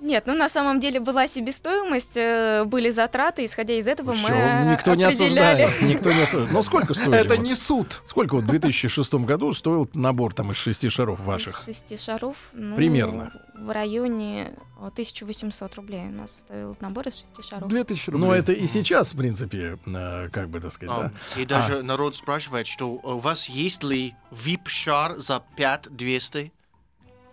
Нет, 0.00 0.24
ну 0.26 0.34
на 0.34 0.48
самом 0.48 0.80
деле 0.80 0.98
была 0.98 1.28
себестоимость, 1.28 2.16
э, 2.16 2.64
были 2.64 2.90
затраты, 2.90 3.44
исходя 3.44 3.74
из 3.74 3.86
этого 3.86 4.12
Всё, 4.12 4.28
мы 4.28 4.70
никто 4.72 4.94
не 4.94 5.04
осуждает. 5.04 5.70
Никто 5.82 6.10
не 6.10 6.22
осуждает. 6.22 6.52
Но 6.52 6.62
сколько 6.62 6.94
стоили? 6.94 7.18
Это 7.18 7.34
вот? 7.36 7.42
не 7.42 7.54
суд. 7.54 8.00
Сколько 8.06 8.34
вот 8.36 8.44
в 8.44 8.46
2006 8.46 9.14
году 9.14 9.52
стоил 9.52 9.88
набор 9.94 10.32
там 10.32 10.52
из 10.52 10.56
шести 10.56 10.88
шаров 10.88 11.20
Из 11.20 11.26
ваших? 11.26 11.62
шести 11.64 11.96
шаров. 11.96 12.36
ну, 12.52 12.76
Примерно. 12.76 13.32
В 13.54 13.70
районе 13.70 14.54
о, 14.80 14.86
1800 14.86 15.74
рублей 15.74 16.06
у 16.06 16.12
нас 16.12 16.30
стоил 16.30 16.74
набор 16.80 17.08
из 17.08 17.16
шести 17.16 17.42
шаров. 17.46 17.68
2000 17.68 18.10
рублей. 18.10 18.26
Ну, 18.26 18.32
это 18.32 18.52
и 18.52 18.66
сейчас, 18.66 19.12
в 19.12 19.18
принципе, 19.18 19.78
э, 19.86 20.28
как 20.32 20.48
бы 20.48 20.60
так 20.60 20.72
сказать, 20.72 20.96
да? 20.96 21.12
А, 21.36 21.40
И 21.40 21.44
даже 21.44 21.82
народ 21.82 22.16
спрашивает, 22.16 22.66
что 22.66 22.92
у 22.92 23.18
вас 23.18 23.50
есть 23.50 23.84
ли 23.84 24.14
VIP-шар 24.30 25.16
за 25.20 25.42
5200? 25.56 26.52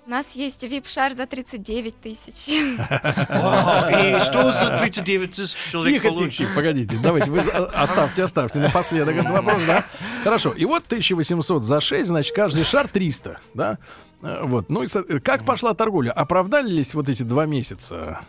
У 0.07 0.09
нас 0.09 0.37
есть 0.37 0.63
вип-шар 0.63 1.13
за 1.15 1.25
39 1.27 1.99
тысяч. 1.99 2.47
И 2.47 2.77
что 2.77 4.53
за 4.53 4.77
39 4.79 5.31
тысяч 5.31 5.57
человек 5.69 6.01
Тихо, 6.01 6.29
тихо, 6.31 6.55
погодите, 6.55 6.97
давайте 7.03 7.29
вы 7.29 7.41
за- 7.41 7.65
оставьте, 7.65 8.23
оставьте 8.23 8.59
напоследок 8.59 9.17
этот 9.17 9.31
вопрос, 9.31 9.61
да? 9.67 9.83
Хорошо, 10.23 10.53
и 10.53 10.63
вот 10.63 10.85
1800 10.85 11.65
за 11.65 11.81
6, 11.81 12.07
значит, 12.07 12.33
каждый 12.33 12.63
шар 12.63 12.87
300, 12.87 13.41
да? 13.53 13.79
Э, 14.21 14.43
Вот, 14.45 14.69
ну 14.69 14.83
и 14.83 14.87
э, 14.87 15.19
как 15.19 15.43
пошла 15.43 15.73
торговля? 15.73 16.11
Оправдались 16.13 16.93
вот 16.93 17.09
эти 17.09 17.23
два 17.23 17.45
месяца 17.45 18.21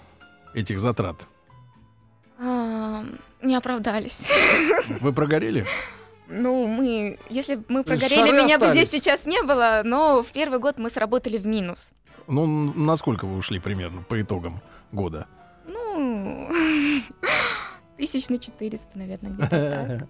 этих 0.54 0.80
затрат? 0.80 1.28
Не 2.40 3.54
оправдались. 3.54 4.28
Вы 5.00 5.12
прогорели? 5.12 5.64
Ну, 6.28 6.66
мы, 6.66 7.18
если 7.30 7.54
бы 7.54 7.64
мы 7.68 7.84
прогорели, 7.84 8.20
шары 8.20 8.32
меня 8.32 8.58
бы 8.58 8.66
остались? 8.66 8.88
здесь 8.88 9.02
сейчас 9.02 9.24
не 9.24 9.42
было, 9.42 9.80
но 9.84 10.22
в 10.22 10.30
первый 10.32 10.58
год 10.58 10.78
мы 10.78 10.90
сработали 10.90 11.38
в 11.38 11.46
минус. 11.46 11.92
Ну, 12.26 12.46
насколько 12.74 13.26
вы 13.26 13.36
ушли 13.38 13.58
примерно 13.58 14.02
по 14.02 14.20
итогам 14.20 14.60
года? 14.92 15.26
Ну, 15.66 16.50
тысяч 17.96 18.28
на 18.28 18.38
400, 18.38 18.86
наверное, 18.98 19.30
где-то 19.32 20.06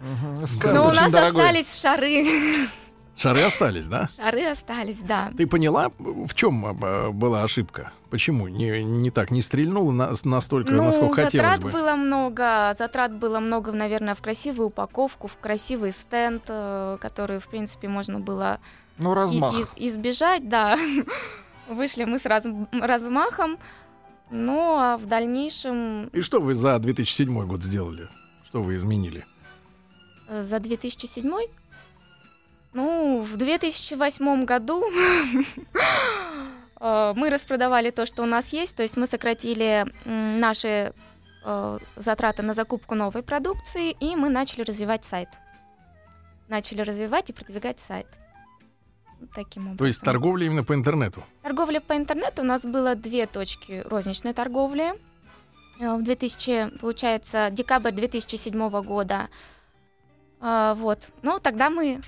так. 0.61 0.75
Но 0.75 0.89
у 0.89 0.93
нас 0.93 1.15
остались 1.15 1.81
шары. 1.81 2.27
Шары 3.19 3.43
остались, 3.43 3.87
да? 3.87 4.09
Шары 4.17 4.45
остались, 4.47 5.01
да. 5.01 5.33
Ты 5.37 5.47
поняла, 5.47 5.91
в 5.99 6.33
чем 6.35 6.65
а, 6.67 7.11
была 7.11 7.43
ошибка? 7.43 7.93
Почему 8.11 8.47
не, 8.49 8.83
не 8.85 9.11
так, 9.11 9.31
не 9.33 9.43
стрельнула 9.43 9.91
на- 9.93 10.13
настолько, 10.25 10.73
Ну, 10.73 10.85
насколько 10.85 11.25
хотелось 11.25 11.33
затрат 11.57 11.61
бы? 11.63 11.71
было 11.71 11.95
много, 11.97 12.75
затрат 12.79 13.13
было 13.13 13.41
много, 13.41 13.73
наверное, 13.73 14.15
в 14.15 14.23
красивую 14.23 14.69
упаковку, 14.69 15.27
в 15.27 15.37
красивый 15.37 15.93
стенд, 15.93 16.45
э, 16.49 16.97
который, 17.01 17.41
в 17.41 17.49
принципе, 17.49 17.89
можно 17.89 18.21
было 18.21 18.61
Ну, 18.99 19.13
и- 19.13 19.15
размах. 19.17 19.57
и- 19.77 19.89
избежать, 19.89 20.49
да. 20.49 20.79
Вышли 21.69 22.05
мы 22.05 22.19
с 22.19 22.25
раз- 22.25 22.47
размахом, 22.73 23.59
ну, 24.31 24.79
а 24.79 24.97
в 24.97 25.07
дальнейшем 25.07 26.07
И 26.13 26.21
что 26.23 26.41
вы 26.41 26.55
за 26.55 26.79
2007 26.79 27.47
год 27.47 27.63
сделали? 27.63 28.09
Что 28.47 28.63
вы 28.63 28.77
изменили? 28.77 29.27
э, 30.29 30.43
за 30.43 30.61
2007 30.61 31.49
ну, 32.73 33.23
в 33.23 33.37
2008 33.37 34.45
году 34.45 34.85
э, 36.81 37.13
мы 37.17 37.31
распродавали 37.31 37.91
то, 37.91 38.07
что 38.07 38.23
у 38.23 38.27
нас 38.27 38.53
есть, 38.53 38.77
то 38.77 38.83
есть 38.83 38.97
мы 38.97 39.07
сократили 39.07 39.87
наши 40.05 40.93
э, 41.45 41.79
затраты 41.97 42.43
на 42.43 42.55
закупку 42.55 42.95
новой 42.95 43.23
продукции, 43.23 43.93
и 43.93 44.17
мы 44.17 44.29
начали 44.29 44.63
развивать 44.63 45.05
сайт. 45.05 45.29
Начали 46.49 46.83
развивать 46.83 47.31
и 47.31 47.33
продвигать 47.33 47.81
сайт. 47.81 48.07
Таким 49.35 49.63
образом. 49.63 49.79
То 49.79 49.87
есть 49.87 50.01
торговля 50.01 50.47
именно 50.47 50.63
по 50.63 50.75
интернету? 50.75 51.25
Торговля 51.43 51.81
по 51.81 51.97
интернету 51.97 52.43
у 52.43 52.45
нас 52.45 52.65
было 52.65 52.95
две 52.95 53.27
точки 53.27 53.83
розничной 53.87 54.35
торговли. 54.35 54.93
Э, 55.81 55.97
В 55.97 56.03
2000, 56.03 56.79
получается, 56.81 57.49
декабрь 57.51 57.93
2007 57.93 58.83
года. 58.83 59.29
Вот. 60.41 61.09
Ну, 61.23 61.41
тогда 61.41 61.69
мы 61.69 62.01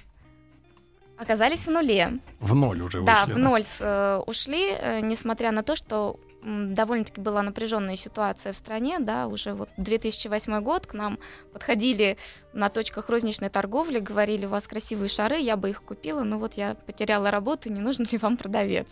оказались 1.21 1.67
в 1.67 1.71
нуле. 1.71 2.19
В 2.41 2.55
ноль 2.55 2.81
уже 2.81 3.03
да, 3.03 3.25
вышли, 3.27 3.33
в 3.33 3.39
ноль 3.39 3.63
э, 3.81 4.23
ушли, 4.27 4.71
э, 4.71 5.01
несмотря 5.01 5.53
на 5.53 5.63
то, 5.63 5.77
что 5.77 6.19
довольно-таки 6.43 7.21
была 7.21 7.43
напряженная 7.43 7.97
ситуация 7.97 8.55
в 8.55 8.57
стране, 8.57 8.99
да, 8.99 9.27
уже 9.27 9.53
вот 9.53 9.69
2008 9.77 10.61
год 10.63 10.87
к 10.87 10.95
нам 10.95 11.19
подходили 11.53 12.17
на 12.55 12.71
точках 12.71 13.11
розничной 13.11 13.51
торговли, 13.51 13.99
говорили, 13.99 14.47
у 14.47 14.49
вас 14.49 14.67
красивые 14.67 15.11
шары, 15.11 15.37
я 15.39 15.57
бы 15.57 15.69
их 15.69 15.83
купила, 15.83 16.23
но 16.23 16.39
вот 16.39 16.55
я 16.55 16.75
потеряла 16.87 17.31
работу, 17.31 17.71
не 17.71 17.81
нужен 17.81 18.07
ли 18.11 18.17
вам 18.17 18.39
продавец? 18.39 18.87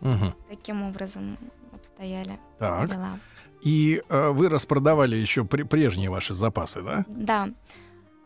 Мгм. 0.00 0.34
Таким 0.48 0.82
образом 0.84 1.36
обстояли 1.74 2.38
Так. 2.58 2.88
дела. 2.88 3.18
И 3.62 4.02
э, 4.08 4.28
вы 4.30 4.48
распродавали 4.48 5.16
еще 5.16 5.44
при- 5.44 5.64
прежние 5.64 6.08
ваши 6.08 6.32
запасы, 6.34 6.80
да? 6.82 7.04
Да. 7.08 7.48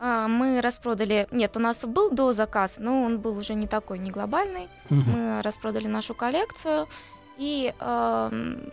А, 0.00 0.28
Мы 0.28 0.60
распродали... 0.62 1.28
Нет, 1.30 1.56
у 1.56 1.60
нас 1.60 1.84
был 1.84 2.10
до 2.10 2.32
заказ, 2.32 2.76
но 2.78 3.02
он 3.02 3.18
был 3.18 3.36
уже 3.36 3.54
не 3.54 3.66
такой, 3.66 3.98
не 3.98 4.10
глобальный. 4.10 4.68
Мгм. 4.88 5.10
Мы 5.10 5.42
распродали 5.42 5.86
нашу 5.86 6.14
коллекцию, 6.14 6.88
и 7.36 7.74
эм, 7.78 8.72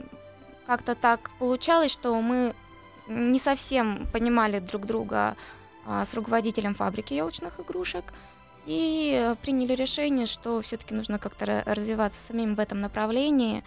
как-то 0.65 0.95
так 0.95 1.29
получалось, 1.37 1.91
что 1.91 2.19
мы 2.21 2.55
не 3.07 3.39
совсем 3.39 4.07
понимали 4.13 4.59
друг 4.59 4.85
друга 4.85 5.35
а, 5.85 6.05
с 6.05 6.13
руководителем 6.13 6.75
фабрики 6.75 7.13
елочных 7.13 7.59
игрушек, 7.59 8.05
и 8.65 9.13
э, 9.17 9.35
приняли 9.41 9.73
решение, 9.75 10.25
что 10.25 10.61
все-таки 10.61 10.93
нужно 10.93 11.19
как-то 11.19 11.45
ра- 11.45 11.63
развиваться 11.73 12.19
самим 12.21 12.55
в 12.55 12.59
этом 12.59 12.81
направлении 12.81 13.63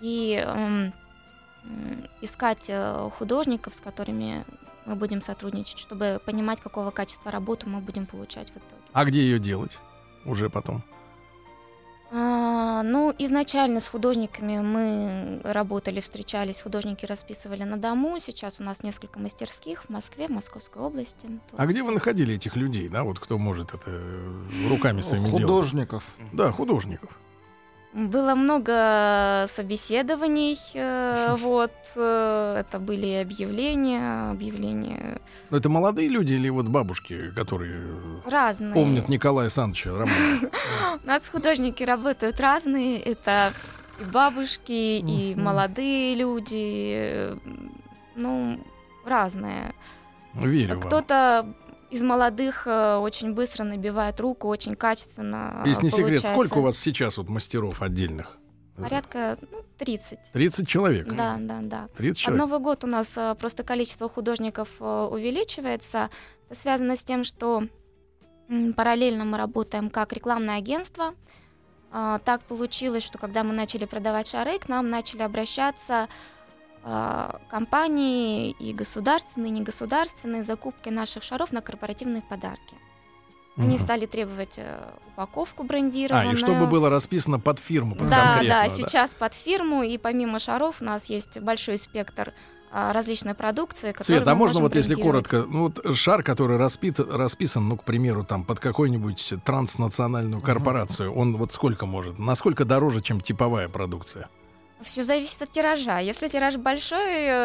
и 0.00 0.40
м, 0.46 0.92
искать 2.20 2.66
э, 2.68 3.10
художников, 3.18 3.74
с 3.74 3.80
которыми 3.80 4.44
мы 4.86 4.94
будем 4.94 5.20
сотрудничать, 5.20 5.78
чтобы 5.78 6.20
понимать, 6.24 6.60
какого 6.60 6.90
качества 6.90 7.30
работы 7.30 7.68
мы 7.68 7.80
будем 7.80 8.06
получать 8.06 8.48
в 8.48 8.56
итоге. 8.56 8.82
А 8.92 9.04
где 9.04 9.20
ее 9.20 9.38
делать? 9.38 9.78
Уже 10.24 10.48
потом. 10.48 10.82
А, 12.10 12.82
ну, 12.84 13.12
изначально 13.18 13.80
с 13.80 13.88
художниками 13.88 14.60
мы 14.60 15.40
работали, 15.42 16.00
встречались, 16.00 16.60
художники 16.60 17.04
расписывали 17.04 17.64
на 17.64 17.76
дому. 17.76 18.18
Сейчас 18.20 18.54
у 18.60 18.62
нас 18.62 18.84
несколько 18.84 19.18
мастерских 19.18 19.84
в 19.84 19.88
Москве, 19.90 20.28
в 20.28 20.30
Московской 20.30 20.82
области. 20.82 21.28
А 21.56 21.66
где 21.66 21.82
вы 21.82 21.92
находили 21.92 22.36
этих 22.36 22.54
людей, 22.54 22.88
да? 22.88 23.02
Вот 23.02 23.18
кто 23.18 23.38
может 23.38 23.74
это 23.74 23.90
э, 23.90 24.68
руками 24.68 25.00
своими 25.00 25.30
делать? 25.30 25.42
Художников. 25.42 26.04
Да, 26.32 26.52
художников. 26.52 27.10
Было 27.92 28.34
много 28.34 29.46
собеседований, 29.48 30.58
э, 30.74 31.34
вот, 31.38 31.72
э, 31.96 32.56
это 32.60 32.78
были 32.78 33.14
объявления, 33.22 34.30
объявления 34.30 35.20
Но 35.50 35.56
это 35.56 35.68
молодые 35.68 36.08
люди 36.08 36.34
или 36.34 36.50
вот 36.50 36.66
бабушки, 36.66 37.30
которые 37.30 37.82
разные. 38.26 38.74
помнят 38.74 39.08
Николая 39.08 39.46
Александровича 39.46 39.90
Романова? 39.90 40.50
У 41.04 41.06
нас 41.06 41.28
художники 41.28 41.82
работают 41.82 42.38
разные, 42.38 43.00
это 43.00 43.52
и 43.98 44.04
бабушки, 44.04 44.98
и 44.98 45.34
молодые 45.34 46.14
люди, 46.14 46.92
э, 46.96 47.36
ну, 48.14 48.60
разные. 49.04 49.74
Верю. 50.34 50.80
Кто-то 50.80 51.54
из 51.90 52.02
молодых 52.02 52.66
э, 52.66 52.96
очень 52.96 53.32
быстро 53.32 53.64
набивает 53.64 54.20
руку, 54.20 54.48
очень 54.48 54.74
качественно. 54.74 55.62
Если 55.64 55.84
не 55.84 55.90
секрет, 55.90 56.06
получается. 56.06 56.32
сколько 56.32 56.58
у 56.58 56.62
вас 56.62 56.78
сейчас 56.78 57.16
вот 57.16 57.28
мастеров 57.28 57.82
отдельных? 57.82 58.38
Порядка 58.76 59.38
ну, 59.50 59.64
30. 59.78 60.18
30 60.32 60.68
человек. 60.68 61.06
Да, 61.08 61.36
да, 61.38 61.60
да. 61.62 61.88
30 61.96 62.10
От 62.10 62.24
человек. 62.24 62.40
Новый 62.40 62.60
год 62.60 62.84
у 62.84 62.86
нас 62.86 63.16
э, 63.16 63.34
просто 63.38 63.62
количество 63.62 64.08
художников 64.08 64.68
э, 64.80 65.08
увеличивается. 65.10 66.10
Это 66.50 66.58
связано 66.58 66.96
с 66.96 67.04
тем, 67.04 67.24
что 67.24 67.64
параллельно 68.76 69.24
мы 69.24 69.38
работаем 69.38 69.90
как 69.90 70.12
рекламное 70.12 70.58
агентство. 70.58 71.14
Так 71.90 72.42
получилось, 72.42 73.02
что 73.02 73.16
когда 73.16 73.42
мы 73.42 73.54
начали 73.54 73.86
продавать 73.86 74.28
шары, 74.28 74.58
к 74.58 74.68
нам 74.68 74.90
начали 74.90 75.22
обращаться 75.22 76.08
компании 77.48 78.50
и 78.52 78.72
государственные, 78.72 79.50
и 79.50 79.54
негосударственные 79.60 80.44
закупки 80.44 80.88
наших 80.88 81.22
шаров 81.22 81.52
на 81.52 81.60
корпоративные 81.60 82.22
подарки. 82.22 82.76
Они 83.56 83.76
Мгм. 83.76 83.78
стали 83.78 84.06
требовать 84.06 84.58
э, 84.58 84.78
упаковку 85.08 85.62
А, 85.62 85.66
брендированную. 85.66 86.34
и 86.34 86.36
чтобы 86.36 86.66
было 86.66 86.90
расписано 86.90 87.40
под 87.40 87.58
фирму, 87.58 87.96
под 87.96 88.08
Да, 88.10 88.34
конкретную, 88.34 88.68
да, 88.68 88.76
сейчас 88.76 89.14
под 89.14 89.32
фирму, 89.34 89.82
и 89.82 89.96
помимо 89.96 90.38
шаров 90.38 90.82
у 90.82 90.84
нас 90.84 91.06
есть 91.06 91.40
большой 91.40 91.78
спектр 91.78 92.34
а, 92.70 92.92
различной 92.92 93.34
продукции, 93.34 93.92
которую 93.92 94.18
Свет, 94.18 94.28
а 94.28 94.34
можно 94.34 94.60
вот 94.60 94.74
если 94.74 94.94
коротко, 94.94 95.46
ну 95.48 95.62
вот 95.68 95.96
шар, 95.96 96.22
который 96.22 96.58
распит, 96.58 97.00
расписан, 97.00 97.66
ну, 97.68 97.76
к 97.78 97.84
примеру, 97.84 98.24
там 98.24 98.44
под 98.44 98.60
какую-нибудь 98.60 99.34
транснациональную 99.44 100.42
корпорацию, 100.42 101.12
он 101.12 101.36
вот 101.36 101.52
сколько 101.52 101.86
может? 101.86 102.18
Насколько 102.18 102.66
дороже, 102.66 103.00
чем 103.00 103.20
типовая 103.22 103.68
продукция? 103.68 104.28
Все 104.82 105.02
зависит 105.02 105.40
от 105.42 105.50
тиража. 105.50 105.98
Если 106.00 106.28
тираж 106.28 106.56
большой, 106.56 107.00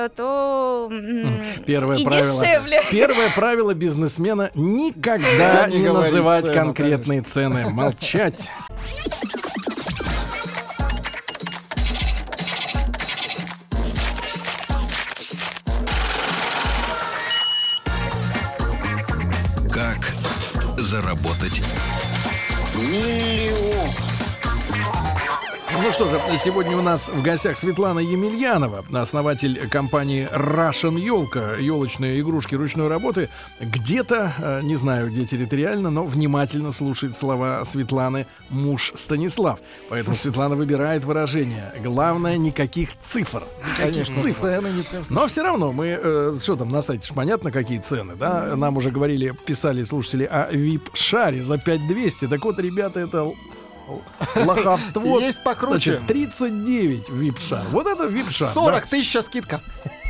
э, 0.06 0.10
то 0.16 0.88
м, 0.92 1.42
Первое 1.66 1.98
и 1.98 2.04
правило. 2.04 2.42
дешевле. 2.42 2.82
Первое 2.92 3.30
правило 3.32 3.74
бизнесмена— 3.74 4.52
никогда 4.56 5.68
Не 5.68 5.80
не 5.80 5.90
называть 5.92 6.46
цену, 6.46 6.56
конкретные 6.58 7.22
цены. 7.22 7.70
Молчать. 7.72 8.50
Как 19.74 19.98
заработать 20.78 21.62
Ну 25.74 25.92
что 25.94 26.10
же, 26.10 26.20
сегодня 26.38 26.78
у 26.78 26.82
нас 26.82 27.08
в 27.10 27.22
гостях 27.22 27.58
Светлана 27.58 28.00
Емельянова, 28.00 28.84
основатель 28.94 29.70
компании 29.70 30.28
Russian 30.32 31.00
Елка, 31.00 31.56
елочные 31.56 32.20
игрушки 32.20 32.56
ручной 32.56 32.88
работы. 32.88 33.30
Где-то, 33.60 34.34
э, 34.38 34.62
не 34.64 34.76
знаю, 34.76 35.10
где 35.10 35.26
территориально, 35.26 35.90
но 35.90 36.06
внимательно 36.06 36.72
слушает 36.72 37.16
слова 37.16 37.64
Светланы 37.64 38.28
муж 38.50 38.92
Станислав. 38.96 39.60
Поэтому 39.90 40.16
Светлана 40.18 40.56
выбирает 40.56 41.06
выражение. 41.06 41.74
Главное, 41.82 42.38
никаких 42.38 42.90
цифр. 43.02 43.44
Никаких 43.80 43.94
Конечно, 43.94 44.22
цифр. 44.22 44.42
цены 44.42 44.84
случае. 44.84 45.06
Но 45.10 45.28
все 45.28 45.42
равно 45.42 45.72
мы, 45.72 45.98
э, 46.02 46.36
что 46.42 46.58
там 46.58 46.70
на 46.70 46.82
сайте, 46.82 47.14
понятно, 47.14 47.52
какие 47.52 47.80
цены, 47.80 48.16
да? 48.16 48.56
Нам 48.56 48.78
уже 48.78 48.92
говорили, 48.92 49.34
писали 49.46 49.84
слушатели 49.84 50.26
о 50.26 50.52
VIP-шаре 50.52 51.42
за 51.42 51.58
5200. 51.58 52.28
Так 52.28 52.44
вот, 52.44 52.60
ребята, 52.60 53.00
это 53.00 53.32
лоховство. 54.36 55.20
Есть 55.20 55.44
покруче. 55.44 55.98
Значит, 55.98 56.08
39 56.08 57.10
VIP-шар. 57.10 57.68
Вот 57.70 57.88
это 57.88 58.08
VIP-шар. 58.08 58.52
40 58.54 58.88
тысяч 58.88 59.22
скидка. 59.24 59.62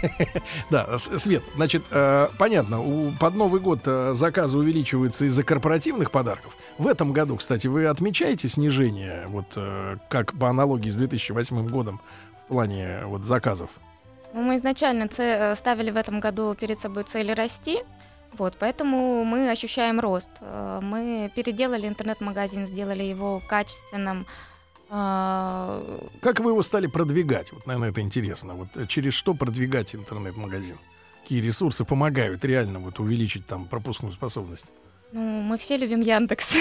Да, 0.71 0.97
Свет, 0.97 1.43
значит, 1.55 1.83
э, 1.91 2.29
понятно, 2.39 2.81
у, 2.81 3.11
под 3.11 3.35
Новый 3.35 3.61
год 3.61 3.81
э, 3.85 4.13
заказы 4.13 4.57
увеличиваются 4.57 5.25
из-за 5.25 5.43
корпоративных 5.43 6.09
подарков. 6.09 6.55
В 6.79 6.87
этом 6.87 7.13
году, 7.13 7.35
кстати, 7.37 7.67
вы 7.67 7.85
отмечаете 7.85 8.47
снижение, 8.47 9.25
вот 9.27 9.45
э, 9.55 9.97
как 10.09 10.33
по 10.33 10.49
аналогии 10.49 10.89
с 10.89 10.95
2008 10.95 11.67
годом 11.69 12.01
в 12.45 12.47
плане 12.47 13.01
вот 13.05 13.25
заказов? 13.25 13.69
Ну, 14.33 14.41
мы 14.41 14.55
изначально 14.55 15.07
ставили 15.55 15.91
в 15.91 15.97
этом 15.97 16.19
году 16.19 16.55
перед 16.55 16.79
собой 16.79 17.03
цель 17.03 17.31
расти, 17.33 17.83
вот, 18.37 18.55
поэтому 18.59 19.23
мы 19.25 19.49
ощущаем 19.51 19.99
рост. 19.99 20.29
Э, 20.41 20.79
Мы 20.81 21.31
переделали 21.35 21.87
интернет-магазин, 21.87 22.67
сделали 22.67 23.03
его 23.03 23.41
качественным. 23.47 24.25
э, 24.89 26.07
Как 26.21 26.39
вы 26.39 26.51
его 26.51 26.61
стали 26.63 26.87
продвигать? 26.87 27.51
Вот, 27.51 27.65
наверное, 27.67 27.89
это 27.91 28.01
интересно. 28.01 28.53
Вот 28.55 28.67
э, 28.77 28.87
через 28.87 29.13
что 29.13 29.33
продвигать 29.33 29.95
интернет-магазин? 29.95 30.77
Какие 31.23 31.41
ресурсы 31.41 31.85
помогают 31.85 32.43
реально 32.45 32.79
вот 32.79 32.99
увеличить 32.99 33.45
там 33.47 33.65
пропускную 33.65 34.13
способность? 34.13 34.65
Ну, 35.13 35.21
мы 35.41 35.57
все 35.57 35.77
любим 35.77 36.01
Яндекс. 36.01 36.55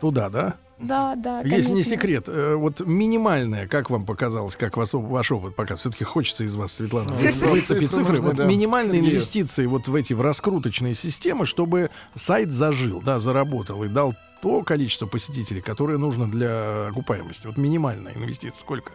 Туда, 0.00 0.28
да? 0.30 0.56
Да, 0.78 1.14
да, 1.16 1.40
Если 1.40 1.70
не 1.70 1.76
конечно. 1.76 1.84
секрет, 1.84 2.24
э, 2.28 2.54
вот 2.54 2.80
минимальное, 2.80 3.66
как 3.66 3.88
вам 3.88 4.04
показалось, 4.04 4.56
как 4.56 4.76
вас, 4.76 4.92
ваш 4.92 5.32
опыт 5.32 5.56
пока 5.56 5.74
все-таки 5.76 6.04
хочется 6.04 6.44
из 6.44 6.54
вас, 6.54 6.72
Светлана, 6.72 7.14
вы- 7.14 7.32
Цифры. 7.32 7.48
выцепить 7.50 7.90
Цифры 7.92 8.20
вот 8.20 8.36
да. 8.36 8.44
минимальные 8.44 9.00
инвестиции 9.00 9.64
вот 9.64 9.88
в 9.88 9.94
эти 9.94 10.12
в 10.12 10.20
раскруточные 10.20 10.94
системы, 10.94 11.46
чтобы 11.46 11.90
сайт 12.14 12.50
зажил, 12.52 13.00
да, 13.00 13.18
заработал 13.18 13.84
и 13.84 13.88
дал 13.88 14.14
то 14.42 14.62
количество 14.62 15.06
посетителей, 15.06 15.62
которое 15.62 15.96
нужно 15.96 16.30
для 16.30 16.88
окупаемости. 16.88 17.46
Вот 17.46 17.56
минимальная 17.56 18.12
инвестиция 18.14 18.60
сколько? 18.60 18.92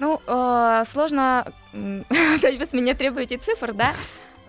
Ну, 0.00 0.20
э, 0.26 0.84
сложно. 0.90 1.52
Опять 2.36 2.58
вы 2.58 2.66
с 2.66 2.72
меня 2.72 2.94
требуете 2.94 3.36
цифр, 3.38 3.72
да? 3.72 3.92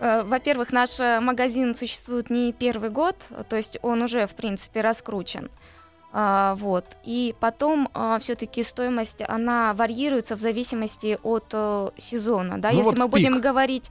Э, 0.00 0.24
Во-первых, 0.24 0.72
наш 0.72 0.98
э, 0.98 1.20
магазин 1.20 1.76
существует 1.76 2.28
не 2.28 2.52
первый 2.52 2.90
год, 2.90 3.16
то 3.48 3.56
есть 3.56 3.78
он 3.82 4.02
уже, 4.02 4.26
в 4.26 4.34
принципе, 4.34 4.80
раскручен. 4.80 5.48
А, 6.12 6.54
вот. 6.56 6.84
И 7.04 7.34
потом 7.40 7.88
все-таки 8.20 8.62
стоимость, 8.62 9.22
она 9.26 9.72
варьируется 9.74 10.36
в 10.36 10.40
зависимости 10.40 11.18
от 11.22 11.46
э, 11.52 11.90
сезона. 11.96 12.60
Да? 12.60 12.70
Ну 12.70 12.78
Если 12.78 12.90
вот 12.90 12.98
мы 12.98 13.08
будем 13.08 13.34
пик. 13.34 13.42
говорить 13.42 13.90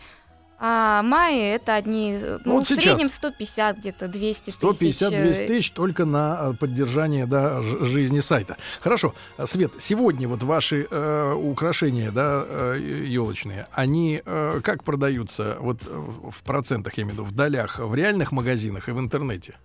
о 0.64 1.02
мае, 1.02 1.56
это 1.56 1.74
одни, 1.74 2.20
э, 2.22 2.38
ну, 2.46 2.54
вот 2.54 2.66
в 2.66 2.68
сейчас. 2.68 2.84
среднем 2.84 3.10
150, 3.10 3.78
где-то 3.80 4.08
200 4.08 4.44
тысяч. 4.52 5.02
150-200 5.02 5.12
э, 5.12 5.48
тысяч 5.48 5.72
только 5.72 6.06
на 6.06 6.38
э, 6.40 6.54
поддержание 6.54 7.26
да, 7.26 7.64
жизни 7.64 8.20
сайта. 8.20 8.58
Хорошо, 8.80 9.16
А, 9.38 9.48
Свет, 9.48 9.74
сегодня 9.80 10.28
вот 10.28 10.44
ваши 10.44 10.88
э, 10.88 11.34
украшения, 11.34 12.12
да, 12.12 12.76
елочные, 12.76 13.68
они 13.72 14.22
э, 14.24 14.62
как 14.64 14.84
продаются 14.84 15.58
вот 15.60 15.82
э, 15.88 15.90
в 16.30 16.44
процентах, 16.44 16.94
я 16.96 17.06
имею 17.06 17.16
в 17.16 17.20
виду, 17.22 17.24
в 17.24 17.32
долях, 17.32 17.80
в 17.80 17.96
реальных 17.96 18.32
магазинах 18.32 18.88
и 18.88 18.92
в 18.92 19.00
интернете 19.00 19.56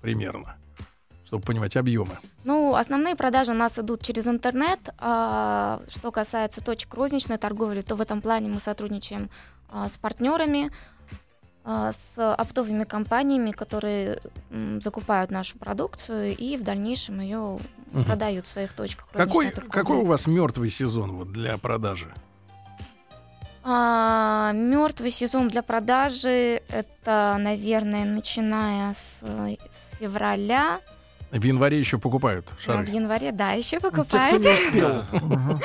примерно, 0.00 0.56
чтобы 1.30 1.44
понимать 1.44 1.76
объемы. 1.76 2.18
Ну, 2.44 2.74
основные 2.74 3.14
продажи 3.14 3.52
у 3.52 3.54
нас 3.54 3.78
идут 3.78 4.02
через 4.02 4.26
интернет. 4.26 4.80
А, 4.98 5.80
что 5.88 6.10
касается 6.10 6.60
точек 6.60 6.92
розничной 6.94 7.38
торговли, 7.38 7.82
то 7.82 7.94
в 7.94 8.00
этом 8.00 8.20
плане 8.20 8.48
мы 8.48 8.58
сотрудничаем 8.58 9.30
а, 9.70 9.88
с 9.88 9.96
партнерами, 9.96 10.72
а, 11.64 11.92
с 11.92 12.14
оптовыми 12.18 12.82
компаниями, 12.82 13.52
которые 13.52 14.18
м, 14.50 14.80
закупают 14.82 15.30
нашу 15.30 15.56
продукцию 15.56 16.36
и 16.36 16.56
в 16.56 16.64
дальнейшем 16.64 17.20
ее 17.20 17.60
Мгм. 17.92 18.04
продают 18.04 18.46
в 18.46 18.50
своих 18.50 18.72
точках 18.72 19.06
Какой, 19.12 19.24
розничной 19.46 19.50
торговли. 19.52 19.72
какой 19.72 19.96
у 19.98 20.04
вас 20.04 20.26
мертвый 20.26 20.70
сезон 20.70 21.12
вот 21.12 21.30
для 21.32 21.56
продажи? 21.58 22.12
мертвый 23.62 25.10
сезон 25.10 25.48
для 25.48 25.62
продажи 25.62 26.62
это, 26.70 27.36
наверное, 27.38 28.04
начиная 28.06 28.94
с, 28.94 29.18
э, 29.22 29.56
с 29.70 29.98
февраля. 29.98 30.80
В 31.30 31.42
январе 31.44 31.78
еще 31.78 31.98
покупают 31.98 32.46
шары. 32.64 32.84
в 32.84 32.88
январе, 32.92 33.30
да, 33.32 33.52
еще 33.52 33.78
Те, 33.78 33.78
кто 33.78 33.90
покупают. 33.90 34.42
не 34.42 34.48
успел. 34.48 35.02
Ага. 35.12 35.60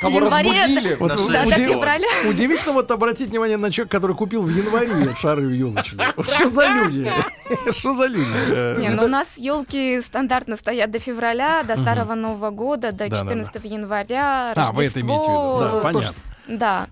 Кого 0.00 0.18
январе 0.20 0.50
разбудили. 0.50 2.28
Удивительно 2.28 2.72
вот 2.74 2.90
обратить 2.90 3.30
внимание 3.30 3.56
на 3.56 3.70
человека, 3.72 3.96
который 3.96 4.14
купил 4.14 4.42
в 4.42 4.50
январе 4.50 4.90
шары 5.20 5.52
елочные. 5.54 6.08
Что 6.22 6.48
за 6.50 6.66
люди? 6.68 7.10
Что 7.72 7.94
за 7.94 8.06
люди? 8.06 8.28
Э, 8.50 8.76
Не, 8.80 8.90
ну 8.90 9.04
у 9.04 9.08
нас 9.08 9.38
елки 9.38 10.02
стандартно 10.02 10.56
стоят 10.56 10.90
до 10.90 10.98
февраля, 10.98 11.62
до. 11.62 11.76
Старого 11.76 12.14
Нового 12.14 12.50
года, 12.50 12.92
до 12.92 13.08
Да-да-да. 13.08 13.20
14 13.44 13.64
января, 13.64 14.52
А, 14.54 14.72
вы 14.72 14.84
это 14.86 15.00
имеете 15.00 15.28
в 15.28 15.32
виду? 15.32 15.58
Да, 15.60 15.80
понятно. 15.80 16.14
Да. 16.46 16.86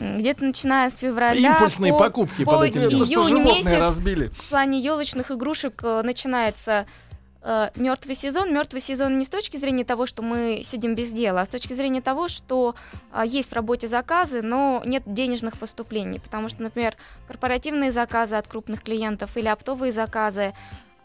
Где-то 0.00 0.44
начиная 0.44 0.90
с 0.90 0.98
февраля. 0.98 1.52
Импульсные 1.52 1.92
по- 1.92 1.98
покупки 2.00 2.44
по 2.44 2.52
под 2.56 2.64
этим 2.64 2.80
июнь 2.82 3.06
животные 3.06 3.54
месяц 3.58 3.78
разбили. 3.78 4.28
в 4.28 4.48
плане 4.48 4.80
елочных 4.80 5.30
игрушек 5.30 5.80
э, 7.42 7.70
мертвый 7.76 8.14
сезон. 8.14 8.52
Мертвый 8.52 8.80
сезон 8.80 9.18
не 9.18 9.24
с 9.24 9.28
точки 9.28 9.56
зрения 9.56 9.84
того, 9.84 10.06
что 10.06 10.22
мы 10.22 10.62
сидим 10.64 10.94
без 10.94 11.10
дела, 11.12 11.42
а 11.42 11.46
с 11.46 11.48
точки 11.48 11.72
зрения 11.72 12.00
того, 12.00 12.28
что 12.28 12.74
а, 13.12 13.24
есть 13.24 13.50
в 13.50 13.52
работе 13.52 13.88
заказы, 13.88 14.42
но 14.42 14.82
нет 14.84 15.02
денежных 15.06 15.58
поступлений. 15.58 16.18
Потому 16.20 16.48
что, 16.48 16.62
например, 16.62 16.96
корпоративные 17.26 17.92
заказы 17.92 18.36
от 18.36 18.46
крупных 18.46 18.82
клиентов 18.82 19.36
или 19.36 19.48
оптовые 19.48 19.92
заказы, 19.92 20.54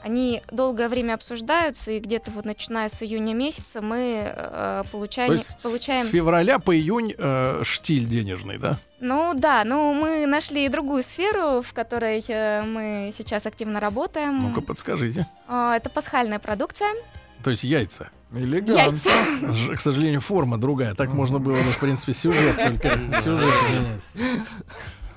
они 0.03 0.41
долгое 0.51 0.89
время 0.89 1.13
обсуждаются, 1.13 1.91
и 1.91 1.99
где-то 1.99 2.29
вот 2.31 2.43
начиная 2.43 2.89
с 2.89 3.01
июня 3.01 3.33
месяца 3.33 3.81
мы 3.81 4.21
э, 4.23 4.83
получаем, 4.91 5.29
То 5.29 5.35
есть 5.35 5.63
получаем 5.63 6.07
с 6.07 6.09
февраля 6.09 6.59
по 6.59 6.75
июнь 6.75 7.15
э, 7.17 7.61
штиль 7.63 8.05
денежный, 8.05 8.57
да? 8.57 8.77
Ну 9.03 9.33
да, 9.35 9.63
ну 9.63 9.93
мы 9.93 10.25
нашли 10.25 10.67
другую 10.69 11.03
сферу, 11.03 11.61
в 11.61 11.73
которой 11.73 12.23
э, 12.27 12.63
мы 12.63 13.11
сейчас 13.15 13.45
активно 13.45 13.79
работаем. 13.79 14.41
Ну-ка, 14.41 14.61
подскажите. 14.61 15.27
А, 15.47 15.75
Это 15.75 15.89
пасхальная 15.89 16.39
продукция. 16.39 16.89
То 17.43 17.49
есть 17.51 17.63
яйца. 17.63 18.09
Элегантно. 18.33 18.73
Яйца. 18.81 19.53
Ж- 19.53 19.75
К 19.75 19.79
сожалению, 19.81 20.21
форма 20.21 20.57
другая. 20.57 20.95
Так 20.95 21.09
можно 21.13 21.37
было, 21.39 21.57
ну, 21.57 21.63
в 21.69 21.77
принципе, 21.79 22.13
сюжет 22.13 22.55
только 22.55 22.97
сюжет 23.21 23.53
менять. 23.69 24.41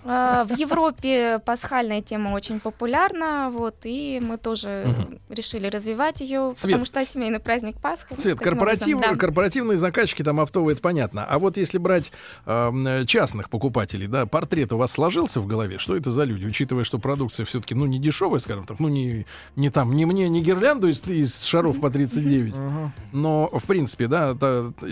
А, 0.09 0.45
В 0.45 0.57
Европе 0.57 1.41
пасхальная 1.45 2.01
тема 2.03 2.33
очень 2.33 2.61
популярна, 2.61 3.51
вот, 3.51 3.77
и 3.85 4.21
мы 4.23 4.39
тоже 4.39 4.85
Мгм. 4.87 5.19
решили 5.29 5.67
развивать 5.69 6.21
ее, 6.21 6.53
Свет, 6.57 6.63
потому 6.63 6.85
что 6.85 7.05
семейный 7.05 7.41
праздник 7.41 7.77
Пасха. 7.81 8.21
Свет, 8.21 8.39
корпоратив, 8.39 8.97
образом, 8.97 9.15
да. 9.15 9.21
корпоративные 9.21 9.77
заказчики 9.77 10.23
там 10.23 10.41
оптовые, 10.41 10.75
это 10.75 10.83
понятно. 10.83 11.25
А 11.25 11.39
вот 11.39 11.57
если 11.57 11.79
брать 11.79 12.13
эм, 12.47 13.05
частных 13.07 13.51
покупателей, 13.51 14.07
да, 14.07 14.27
портрет 14.27 14.73
у 14.73 14.79
вас 14.79 14.93
сложился 14.93 15.41
в 15.41 15.47
голове? 15.47 15.79
Что 15.79 15.97
это 15.97 16.11
за 16.11 16.25
люди? 16.25 16.47
Учитывая, 16.47 16.85
что 16.85 16.99
продукция 16.99 17.45
все-таки, 17.47 17.75
ну, 17.75 17.87
не 17.87 17.99
дешевая, 17.99 18.39
скажем 18.39 18.67
так, 18.67 18.79
ну, 18.79 18.89
не, 18.89 19.27
не 19.57 19.71
там, 19.71 19.93
не 19.95 20.05
мне, 20.07 20.29
не 20.29 20.43
гирлянду 20.43 20.89
из, 20.89 21.03
из 21.09 21.43
шаров 21.43 21.81
по 21.81 21.91
39. 21.91 22.55
Ага. 22.57 22.93
Но, 23.13 23.51
в 23.53 23.65
принципе, 23.65 24.07
да, 24.07 24.37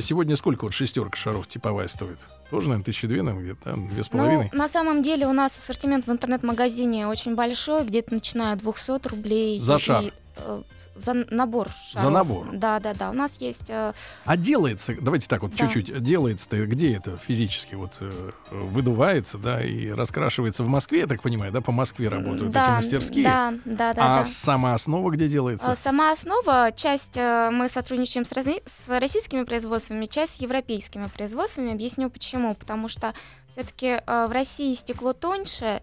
сегодня 0.01 0.37
сколько 0.37 0.65
вот 0.65 0.75
шестерка 0.75 1.17
шаров 1.17 1.47
типовая 1.47 1.89
стоит? 1.89 2.19
Тоже, 2.55 2.69
наверное, 2.69 2.85
тысячи 2.85 3.07
две, 3.09 3.23
наверное, 3.23 3.53
где-то, 3.55 3.77
да? 3.77 3.89
две 3.89 4.05
с 4.05 4.13
Ну, 4.13 4.19
половиной. 4.19 4.51
на 4.53 4.69
самом 4.69 5.03
деле 5.03 5.27
у 5.27 5.33
нас 5.33 5.57
ассортимент 5.59 6.07
в 6.07 6.11
интернет-магазине 6.13 7.09
очень 7.09 7.35
большой, 7.35 7.85
где-то 7.85 8.15
начиная 8.15 8.53
от 8.53 8.61
200 8.61 9.09
рублей. 9.09 9.61
За 9.61 9.75
и, 9.77 9.79
шар? 9.79 10.05
э, 10.37 10.63
за 10.95 11.13
набор 11.31 11.69
За 11.93 12.01
шаров. 12.01 12.13
набор? 12.13 12.49
Да, 12.53 12.79
да, 12.81 12.95
да. 12.95 13.11
У 13.11 13.15
нас 13.15 13.37
есть 13.41 13.69
э, 13.69 13.93
А 14.25 14.37
делается, 14.37 14.95
давайте 15.01 15.29
так 15.29 15.43
вот 15.43 15.53
Да. 15.57 15.67
чуть-чуть, 15.67 16.03
делается-то 16.03 16.65
где 16.67 16.97
это 16.97 17.17
физически 17.17 17.75
вот 17.75 17.97
э, 18.01 18.31
выдувается, 18.51 19.39
да, 19.39 19.63
и 19.65 19.91
раскрашивается 19.91 20.63
в 20.65 20.69
Москве, 20.69 21.01
я 21.01 21.07
так 21.07 21.23
понимаю, 21.23 21.53
да, 21.53 21.61
по 21.61 21.73
Москве 21.73 22.09
работают 22.09 22.53
да, 22.53 22.63
эти 22.63 22.71
мастерские. 22.71 23.25
Да, 23.25 23.55
да, 23.65 23.93
да. 23.93 24.05
а 24.05 24.19
да. 24.19 24.25
сама 24.25 24.75
основа 24.75 25.11
где 25.11 25.29
делается? 25.29 25.73
А, 25.73 25.77
Сама 25.77 26.13
основа, 26.13 26.71
часть 26.75 27.17
э, 27.17 27.51
мы 27.53 27.69
сотрудничаем 27.69 28.25
с, 28.25 28.33
разни- 28.33 28.63
с 28.67 28.89
российскими 28.89 29.43
производствами, 29.45 30.07
часть 30.07 30.37
с 30.37 30.41
европейскими 30.41 31.07
производствами. 31.07 31.73
Объясню 31.73 32.11
почему. 32.11 32.55
Потому 32.55 32.89
что 32.89 33.13
все-таки 33.53 34.01
в 34.07 34.29
России 34.33 34.75
стекло 34.75 35.13
тоньше, 35.13 35.83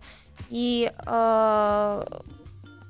и 0.49 0.91
э, 1.05 2.05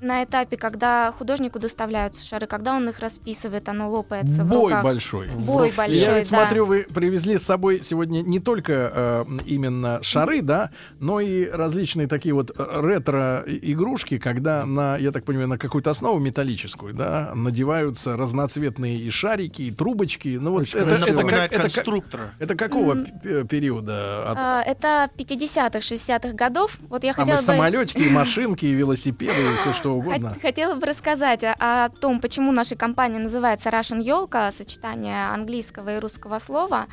на 0.02 0.24
этапе, 0.24 0.58
когда 0.58 1.12
художнику 1.18 1.60
доставляются 1.60 2.26
шары, 2.26 2.48
когда 2.48 2.74
он 2.76 2.90
их 2.90 3.00
расписывает, 3.00 3.70
оно 3.70 3.90
лопается 3.90 4.44
в 4.44 4.48
Бой 4.48 4.64
руках. 4.72 4.84
большой. 4.84 5.28
Бой 5.30 5.70
Я 5.70 5.76
большой, 5.76 6.20
ведь 6.20 6.30
да. 6.32 6.38
смотрю, 6.44 6.66
вы 6.66 6.88
привезли 6.94 7.38
с 7.38 7.44
собой 7.44 7.82
сегодня 7.84 8.22
не 8.22 8.40
только 8.40 8.92
э, 8.94 9.26
именно 9.46 10.00
шары, 10.02 10.42
да, 10.42 10.72
но 11.00 11.20
и 11.20 11.46
различные 11.48 12.08
такие 12.08 12.34
вот 12.34 12.52
ретро-игрушки, 12.58 14.18
когда 14.18 14.66
на, 14.66 14.98
я 14.98 15.12
так 15.12 15.24
понимаю, 15.24 15.48
на 15.50 15.58
какую-то 15.58 15.90
основу 15.90 16.20
металлическую, 16.20 16.94
да, 16.94 17.32
надеваются 17.36 18.18
разноцветные 18.18 18.98
и 18.98 19.10
шарики, 19.10 19.64
и 19.64 19.72
трубочки. 19.72 20.38
Ну 20.42 20.52
вот 20.52 20.62
Очень 20.64 20.80
это, 20.80 20.96
это, 20.96 21.06
как- 21.06 21.16
Напоминает 21.16 21.52
это 21.54 21.64
как- 21.64 21.74
конструктора. 21.74 22.34
это 22.40 22.56
какого 22.56 22.96
п- 22.96 23.44
периода? 23.46 24.32
От- 24.32 24.38
А, 24.38 24.62
Это 24.64 25.10
50-х, 25.18 25.80
60-х 25.80 26.34
годов. 26.34 26.78
Вот 26.90 27.04
я 27.04 27.14
Там 27.14 27.24
и 27.26 27.32
хотела 27.32 27.38
бы... 27.38 27.42
самолетики, 27.42 28.00
и 28.02 28.10
машинки, 28.10 28.66
и 28.66 28.72
велосипеды, 28.74 29.34
и 29.34 29.56
все 29.62 29.74
что 29.74 29.91
угодно. 29.94 30.30
Хот- 30.30 30.42
Хотела 30.42 30.76
бы 30.76 30.86
рассказать 30.86 31.44
о, 31.44 31.54
о 31.60 31.90
том, 31.90 32.20
почему 32.20 32.52
наша 32.52 32.76
компания 32.76 33.20
называется 33.20 33.70
Russian 33.70 34.02
Елка, 34.02 34.52
сочетание 34.52 35.28
английского 35.34 35.96
и 35.96 36.00
русского 36.00 36.40
слова. 36.40 36.88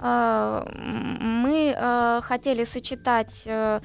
М, 0.00 1.18
Мы 1.42 1.74
э, 1.76 2.20
хотели 2.22 2.64
сочетать, 2.64 3.42
э, 3.46 3.80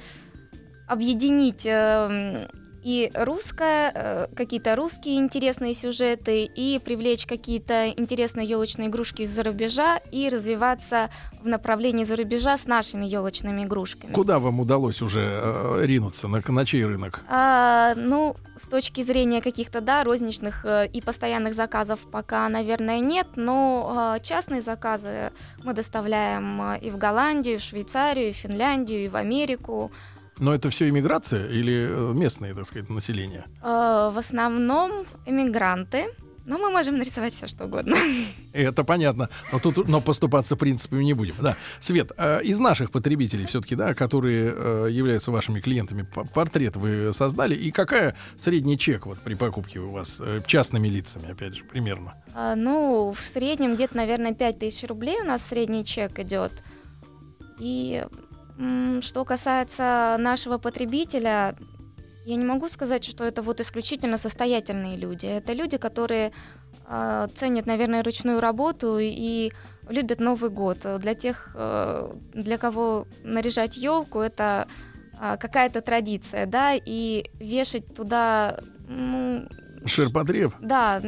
объединить 0.88 1.66
э, 1.66 2.48
и 2.86 3.10
русское, 3.14 3.90
э, 3.92 4.26
какие-то 4.36 4.76
русские 4.76 5.16
интересные 5.16 5.74
сюжеты, 5.74 6.44
и 6.44 6.78
привлечь 6.78 7.26
какие-то 7.26 7.88
интересные 7.88 8.46
елочные 8.46 8.86
игрушки 8.86 9.22
из-за 9.22 9.42
рубежа, 9.42 9.98
и 10.12 10.28
развиваться 10.28 11.10
в 11.42 11.48
направлении 11.48 12.04
за 12.04 12.14
рубежа 12.14 12.56
с 12.56 12.66
нашими 12.66 13.04
елочными 13.04 13.64
игрушками. 13.64 14.12
Куда 14.12 14.38
вам 14.38 14.60
удалось 14.60 15.02
уже 15.02 15.20
э, 15.20 15.80
ринуться? 15.82 16.28
На, 16.28 16.40
на 16.46 16.64
чей 16.64 16.84
рынок? 16.84 17.22
А, 17.28 17.94
ну, 17.96 18.36
с 18.56 18.68
точки 18.68 19.02
зрения 19.02 19.42
каких-то, 19.42 19.80
да, 19.80 20.04
розничных 20.04 20.64
э, 20.64 20.86
и 20.86 21.00
постоянных 21.00 21.56
заказов 21.56 21.98
пока, 22.12 22.48
наверное, 22.48 23.00
нет, 23.00 23.26
но 23.34 23.92
а, 23.96 24.18
частные 24.20 24.62
заказы 24.62 25.32
мы 25.64 25.72
доставляем 25.74 26.62
а, 26.62 26.76
и 26.76 26.92
в 26.92 26.98
Голландию, 26.98 27.56
и 27.56 27.58
в 27.58 27.62
Швейцарию, 27.62 28.28
и 28.28 28.32
в 28.32 28.36
Финляндию, 28.36 29.06
и 29.06 29.08
в 29.08 29.16
Америку. 29.16 29.90
Но 30.38 30.54
это 30.54 30.68
все 30.70 30.88
иммиграция 30.88 31.48
или 31.48 31.88
э, 31.88 32.12
местное, 32.12 32.54
так 32.54 32.66
сказать, 32.66 32.90
население? 32.90 33.44
А, 33.62 34.10
в 34.10 34.18
основном 34.18 35.06
эмигранты, 35.24 36.06
но 36.46 36.58
мы 36.58 36.70
можем 36.70 36.96
нарисовать 36.98 37.34
все, 37.34 37.48
что 37.48 37.64
угодно. 37.64 37.96
Это 38.52 38.84
понятно. 38.84 39.28
Но 39.50 39.58
тут 39.58 39.88
но 39.88 40.00
поступаться 40.00 40.56
принципами 40.56 41.02
не 41.02 41.12
будем. 41.12 41.34
Да. 41.40 41.56
Свет, 41.80 42.12
э, 42.16 42.40
из 42.42 42.58
наших 42.58 42.92
потребителей 42.92 43.46
все-таки, 43.46 43.74
да, 43.74 43.94
которые 43.94 44.54
э, 44.54 44.88
являются 44.90 45.32
вашими 45.32 45.60
клиентами, 45.60 46.06
портрет 46.32 46.76
вы 46.76 47.12
создали. 47.12 47.54
И 47.56 47.72
какая 47.72 48.16
средний 48.38 48.78
чек 48.78 49.06
вот 49.06 49.18
при 49.18 49.34
покупке 49.34 49.80
у 49.80 49.90
вас 49.90 50.18
э, 50.20 50.40
частными 50.46 50.86
лицами, 50.86 51.32
опять 51.32 51.56
же, 51.56 51.64
примерно? 51.64 52.14
А, 52.32 52.54
ну, 52.54 53.12
в 53.12 53.20
среднем 53.20 53.74
где-то, 53.74 53.96
наверное, 53.96 54.32
5000 54.32 54.84
рублей 54.84 55.20
у 55.20 55.24
нас 55.24 55.44
средний 55.44 55.84
чек 55.84 56.18
идет. 56.20 56.52
И 57.58 58.04
что 59.02 59.24
касается 59.24 60.16
нашего 60.18 60.58
потребителя, 60.58 61.56
я 62.24 62.36
не 62.36 62.44
могу 62.44 62.68
сказать, 62.68 63.04
что 63.04 63.24
это 63.24 63.42
вот 63.42 63.60
исключительно 63.60 64.18
состоятельные 64.18 64.96
люди. 64.96 65.26
Это 65.26 65.52
люди, 65.52 65.76
которые 65.76 66.32
а, 66.84 67.28
ценят, 67.28 67.66
наверное, 67.66 68.02
ручную 68.02 68.40
работу 68.40 68.98
и 69.00 69.52
любят 69.88 70.20
Новый 70.20 70.50
год. 70.50 70.78
Для 70.98 71.14
тех, 71.14 71.50
э, 71.54 72.12
для 72.34 72.58
кого 72.58 73.06
наряжать 73.22 73.76
елку, 73.76 74.20
это 74.20 74.66
а, 75.18 75.36
какая-то 75.36 75.80
традиция, 75.80 76.46
да, 76.46 76.74
и 76.74 77.24
вешать 77.34 77.94
туда, 77.94 78.60
ну, 78.88 79.48
Ширпотреб? 79.84 80.52
да, 80.60 81.00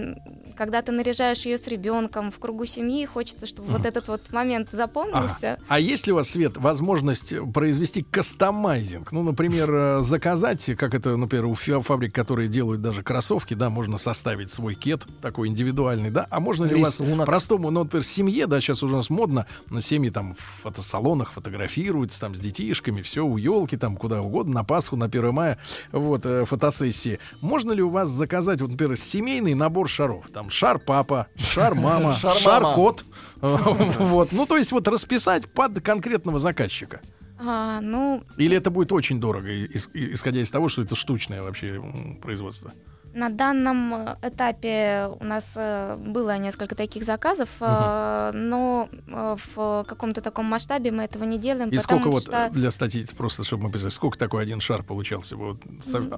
когда 0.59 0.83
ты 0.83 0.91
наряжаешь 0.91 1.47
ее 1.47 1.57
с 1.57 1.69
ребенком 1.69 2.33
в 2.33 2.39
кругу 2.41 2.67
семьи, 2.67 3.07
хочется, 3.07 3.47
чтобы 3.47 3.69
вот 3.71 3.87
этот 3.87 4.09
вот 4.09 4.21
момент 4.33 4.71
запомнился. 4.73 5.61
А 5.69 5.79
есть 5.79 6.09
ли 6.09 6.13
у 6.13 6.17
вас, 6.17 6.29
Свет, 6.31 6.57
возможность 6.57 7.33
произвести 7.55 8.03
кастомайзинг? 8.03 9.13
Ну, 9.13 9.23
например, 9.23 9.73
э, 9.73 10.01
заказать, 10.03 10.65
как 10.77 10.95
это, 10.95 11.17
например, 11.17 11.47
у 11.47 11.55
фа- 11.55 11.81
фабрик, 11.81 12.13
которые 12.13 12.49
делают 12.49 12.83
даже 12.83 13.05
кроссовки, 13.05 13.55
да, 13.55 13.71
можно 13.71 13.99
составить 13.99 14.51
свой 14.51 14.75
кет 14.75 15.07
такой 15.23 15.47
индивидуальный, 15.47 16.11
да? 16.11 16.27
А 16.29 16.41
можно 16.41 16.65
ли 16.65 16.75
у 16.75 16.83
вас 16.83 17.01
простому, 17.25 17.71
ну, 17.71 17.85
например, 17.85 18.05
семье, 18.05 18.49
да, 18.49 18.61
сейчас 18.61 18.83
уже 18.83 18.95
у 18.95 18.97
нас 18.97 19.11
модно, 19.11 19.47
на 19.71 19.81
семьи 19.81 20.11
там 20.11 20.35
в 20.35 20.63
фотосалонах 20.65 21.31
фотографируются, 21.33 22.21
там 22.21 22.35
с 22.35 22.41
детишками, 22.41 23.03
все 23.03 23.25
у 23.25 23.37
елки, 23.37 23.77
там 23.77 23.97
куда 23.97 24.21
угодно, 24.23 24.55
на 24.55 24.65
Пасху, 24.65 24.97
на 24.97 25.07
1 25.07 25.33
мая, 25.33 25.59
вот, 25.93 26.27
э, 26.27 26.45
фотосессии. 26.47 27.21
Можно 27.41 27.71
ли 27.71 27.83
у 27.83 27.91
вас 27.91 28.09
заказать, 28.09 28.61
вот, 28.61 28.73
например, 28.73 28.97
семейный 28.97 29.55
набор 29.55 29.89
шаров? 29.89 30.27
Там 30.33 30.48
шар 30.51 30.79
папа, 30.79 31.29
шар 31.37 31.75
мама, 31.75 32.15
Шар 32.19 32.75
кот. 32.75 33.05
Вот, 33.41 34.33
ну, 34.33 34.47
то 34.47 34.57
есть 34.57 34.73
вот 34.73 34.89
расписать 34.89 35.49
под 35.49 35.81
конкретного 35.81 36.39
заказчика. 36.41 37.01
А, 37.39 37.81
ну, 37.81 38.25
Или 38.37 38.57
это 38.57 38.71
будет 38.71 38.91
очень 38.91 39.21
дорого, 39.21 39.49
исходя 39.67 40.41
из 40.41 40.51
того, 40.51 40.69
что 40.69 40.83
это 40.83 40.97
штучное 40.97 41.43
вообще 41.43 41.81
производство. 42.21 42.73
На 43.15 43.31
данном 43.31 43.95
э, 43.95 44.17
этапе 44.23 45.09
у 45.19 45.25
нас 45.25 45.51
э, 45.57 45.97
было 45.97 46.37
несколько 46.39 46.75
таких 46.75 47.05
заказов, 47.05 47.49
э, 47.61 48.31
но 48.35 48.89
в 49.07 49.85
каком-то 49.89 50.21
таком 50.21 50.45
масштабе 50.47 50.91
мы 50.93 51.05
этого 51.05 51.25
не 51.25 51.39
делаем, 51.39 51.71
И 51.71 51.79
сколько 51.79 52.09
вот 52.11 52.25
что 52.25 52.51
для 52.51 52.71
статьи, 52.71 53.05
просто 53.17 53.45
чтобы 53.45 53.65
мы 53.65 53.71
представили, 53.71 53.95
сколько 53.95 54.19
такой 54.19 54.43
один 54.43 54.61
шар 54.61 54.83
получался? 54.83 55.37
Вот, 55.37 55.59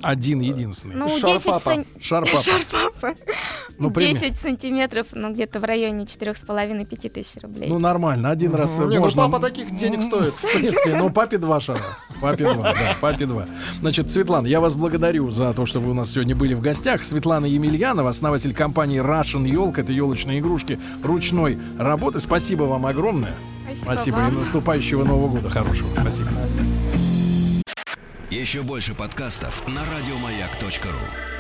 один 0.03 0.41
единственный. 0.41 0.97
ну, 0.97 1.09
Шар 1.09 1.35
10 1.35 1.45
папа. 1.45 1.61
сан- 1.61 1.87
Шар 2.01 2.25
папа. 2.25 2.43
Шар 2.43 2.61
папа. 2.71 3.15
Ну, 3.79 3.91
пример. 3.93 4.21
10 4.21 4.37
сантиметров, 4.37 5.07
ну, 5.13 5.33
где-то 5.33 5.61
в 5.61 5.65
районе 5.65 6.05
4,5-5 6.05 7.09
тысяч 7.11 7.41
рублей. 7.41 7.69
Ну, 7.69 7.79
нормально, 7.79 8.31
один 8.31 8.55
раз 8.55 8.77
Не, 8.79 8.97
ну 8.97 9.01
можно. 9.01 9.29
папа 9.29 9.39
таких 9.39 9.77
денег 9.77 10.03
стоит. 10.03 10.35
В 10.35 10.41
принципе, 10.53 10.97
ну, 10.97 11.11
папе 11.11 11.39
два 11.39 11.61
шара. 11.61 11.81
Папе 12.21 12.53
два, 12.53 12.75
да, 12.75 12.97
папе 13.01 13.27
два. 13.27 13.47
Значит, 13.81 14.11
Светлана, 14.11 14.47
я 14.47 14.61
вас 14.61 14.75
благодарю 14.75 15.31
за 15.31 15.55
то, 15.55 15.67
что 15.67 15.81
вы 15.81 15.91
у 15.93 15.95
нас 15.95 16.11
сегодня 16.11 16.35
были 16.35 16.55
в 16.55 16.61
гостях. 16.61 16.80
Светлана 17.05 17.47
Емельянова, 17.47 18.11
основатель 18.11 18.55
компании 18.55 19.01
Russian 19.01 19.47
Елка. 19.47 19.83
Это 19.83 19.93
елочные 19.93 20.41
игрушки 20.41 20.79
ручной 21.03 21.59
работы. 21.79 22.21
Спасибо 22.21 22.65
вам 22.65 22.87
огромное. 22.87 23.35
Спасибо, 23.65 23.85
Спасибо. 23.85 24.15
вам. 24.17 24.35
И 24.35 24.39
наступающего 24.39 25.05
Нового 25.05 25.29
года 25.29 25.51
хорошего. 25.51 25.89
Спасибо. 26.01 26.31
Еще 28.31 28.63
больше 28.63 28.95
подкастов 28.95 29.67
на 29.67 29.81
радиомаяк.ру. 29.81 31.40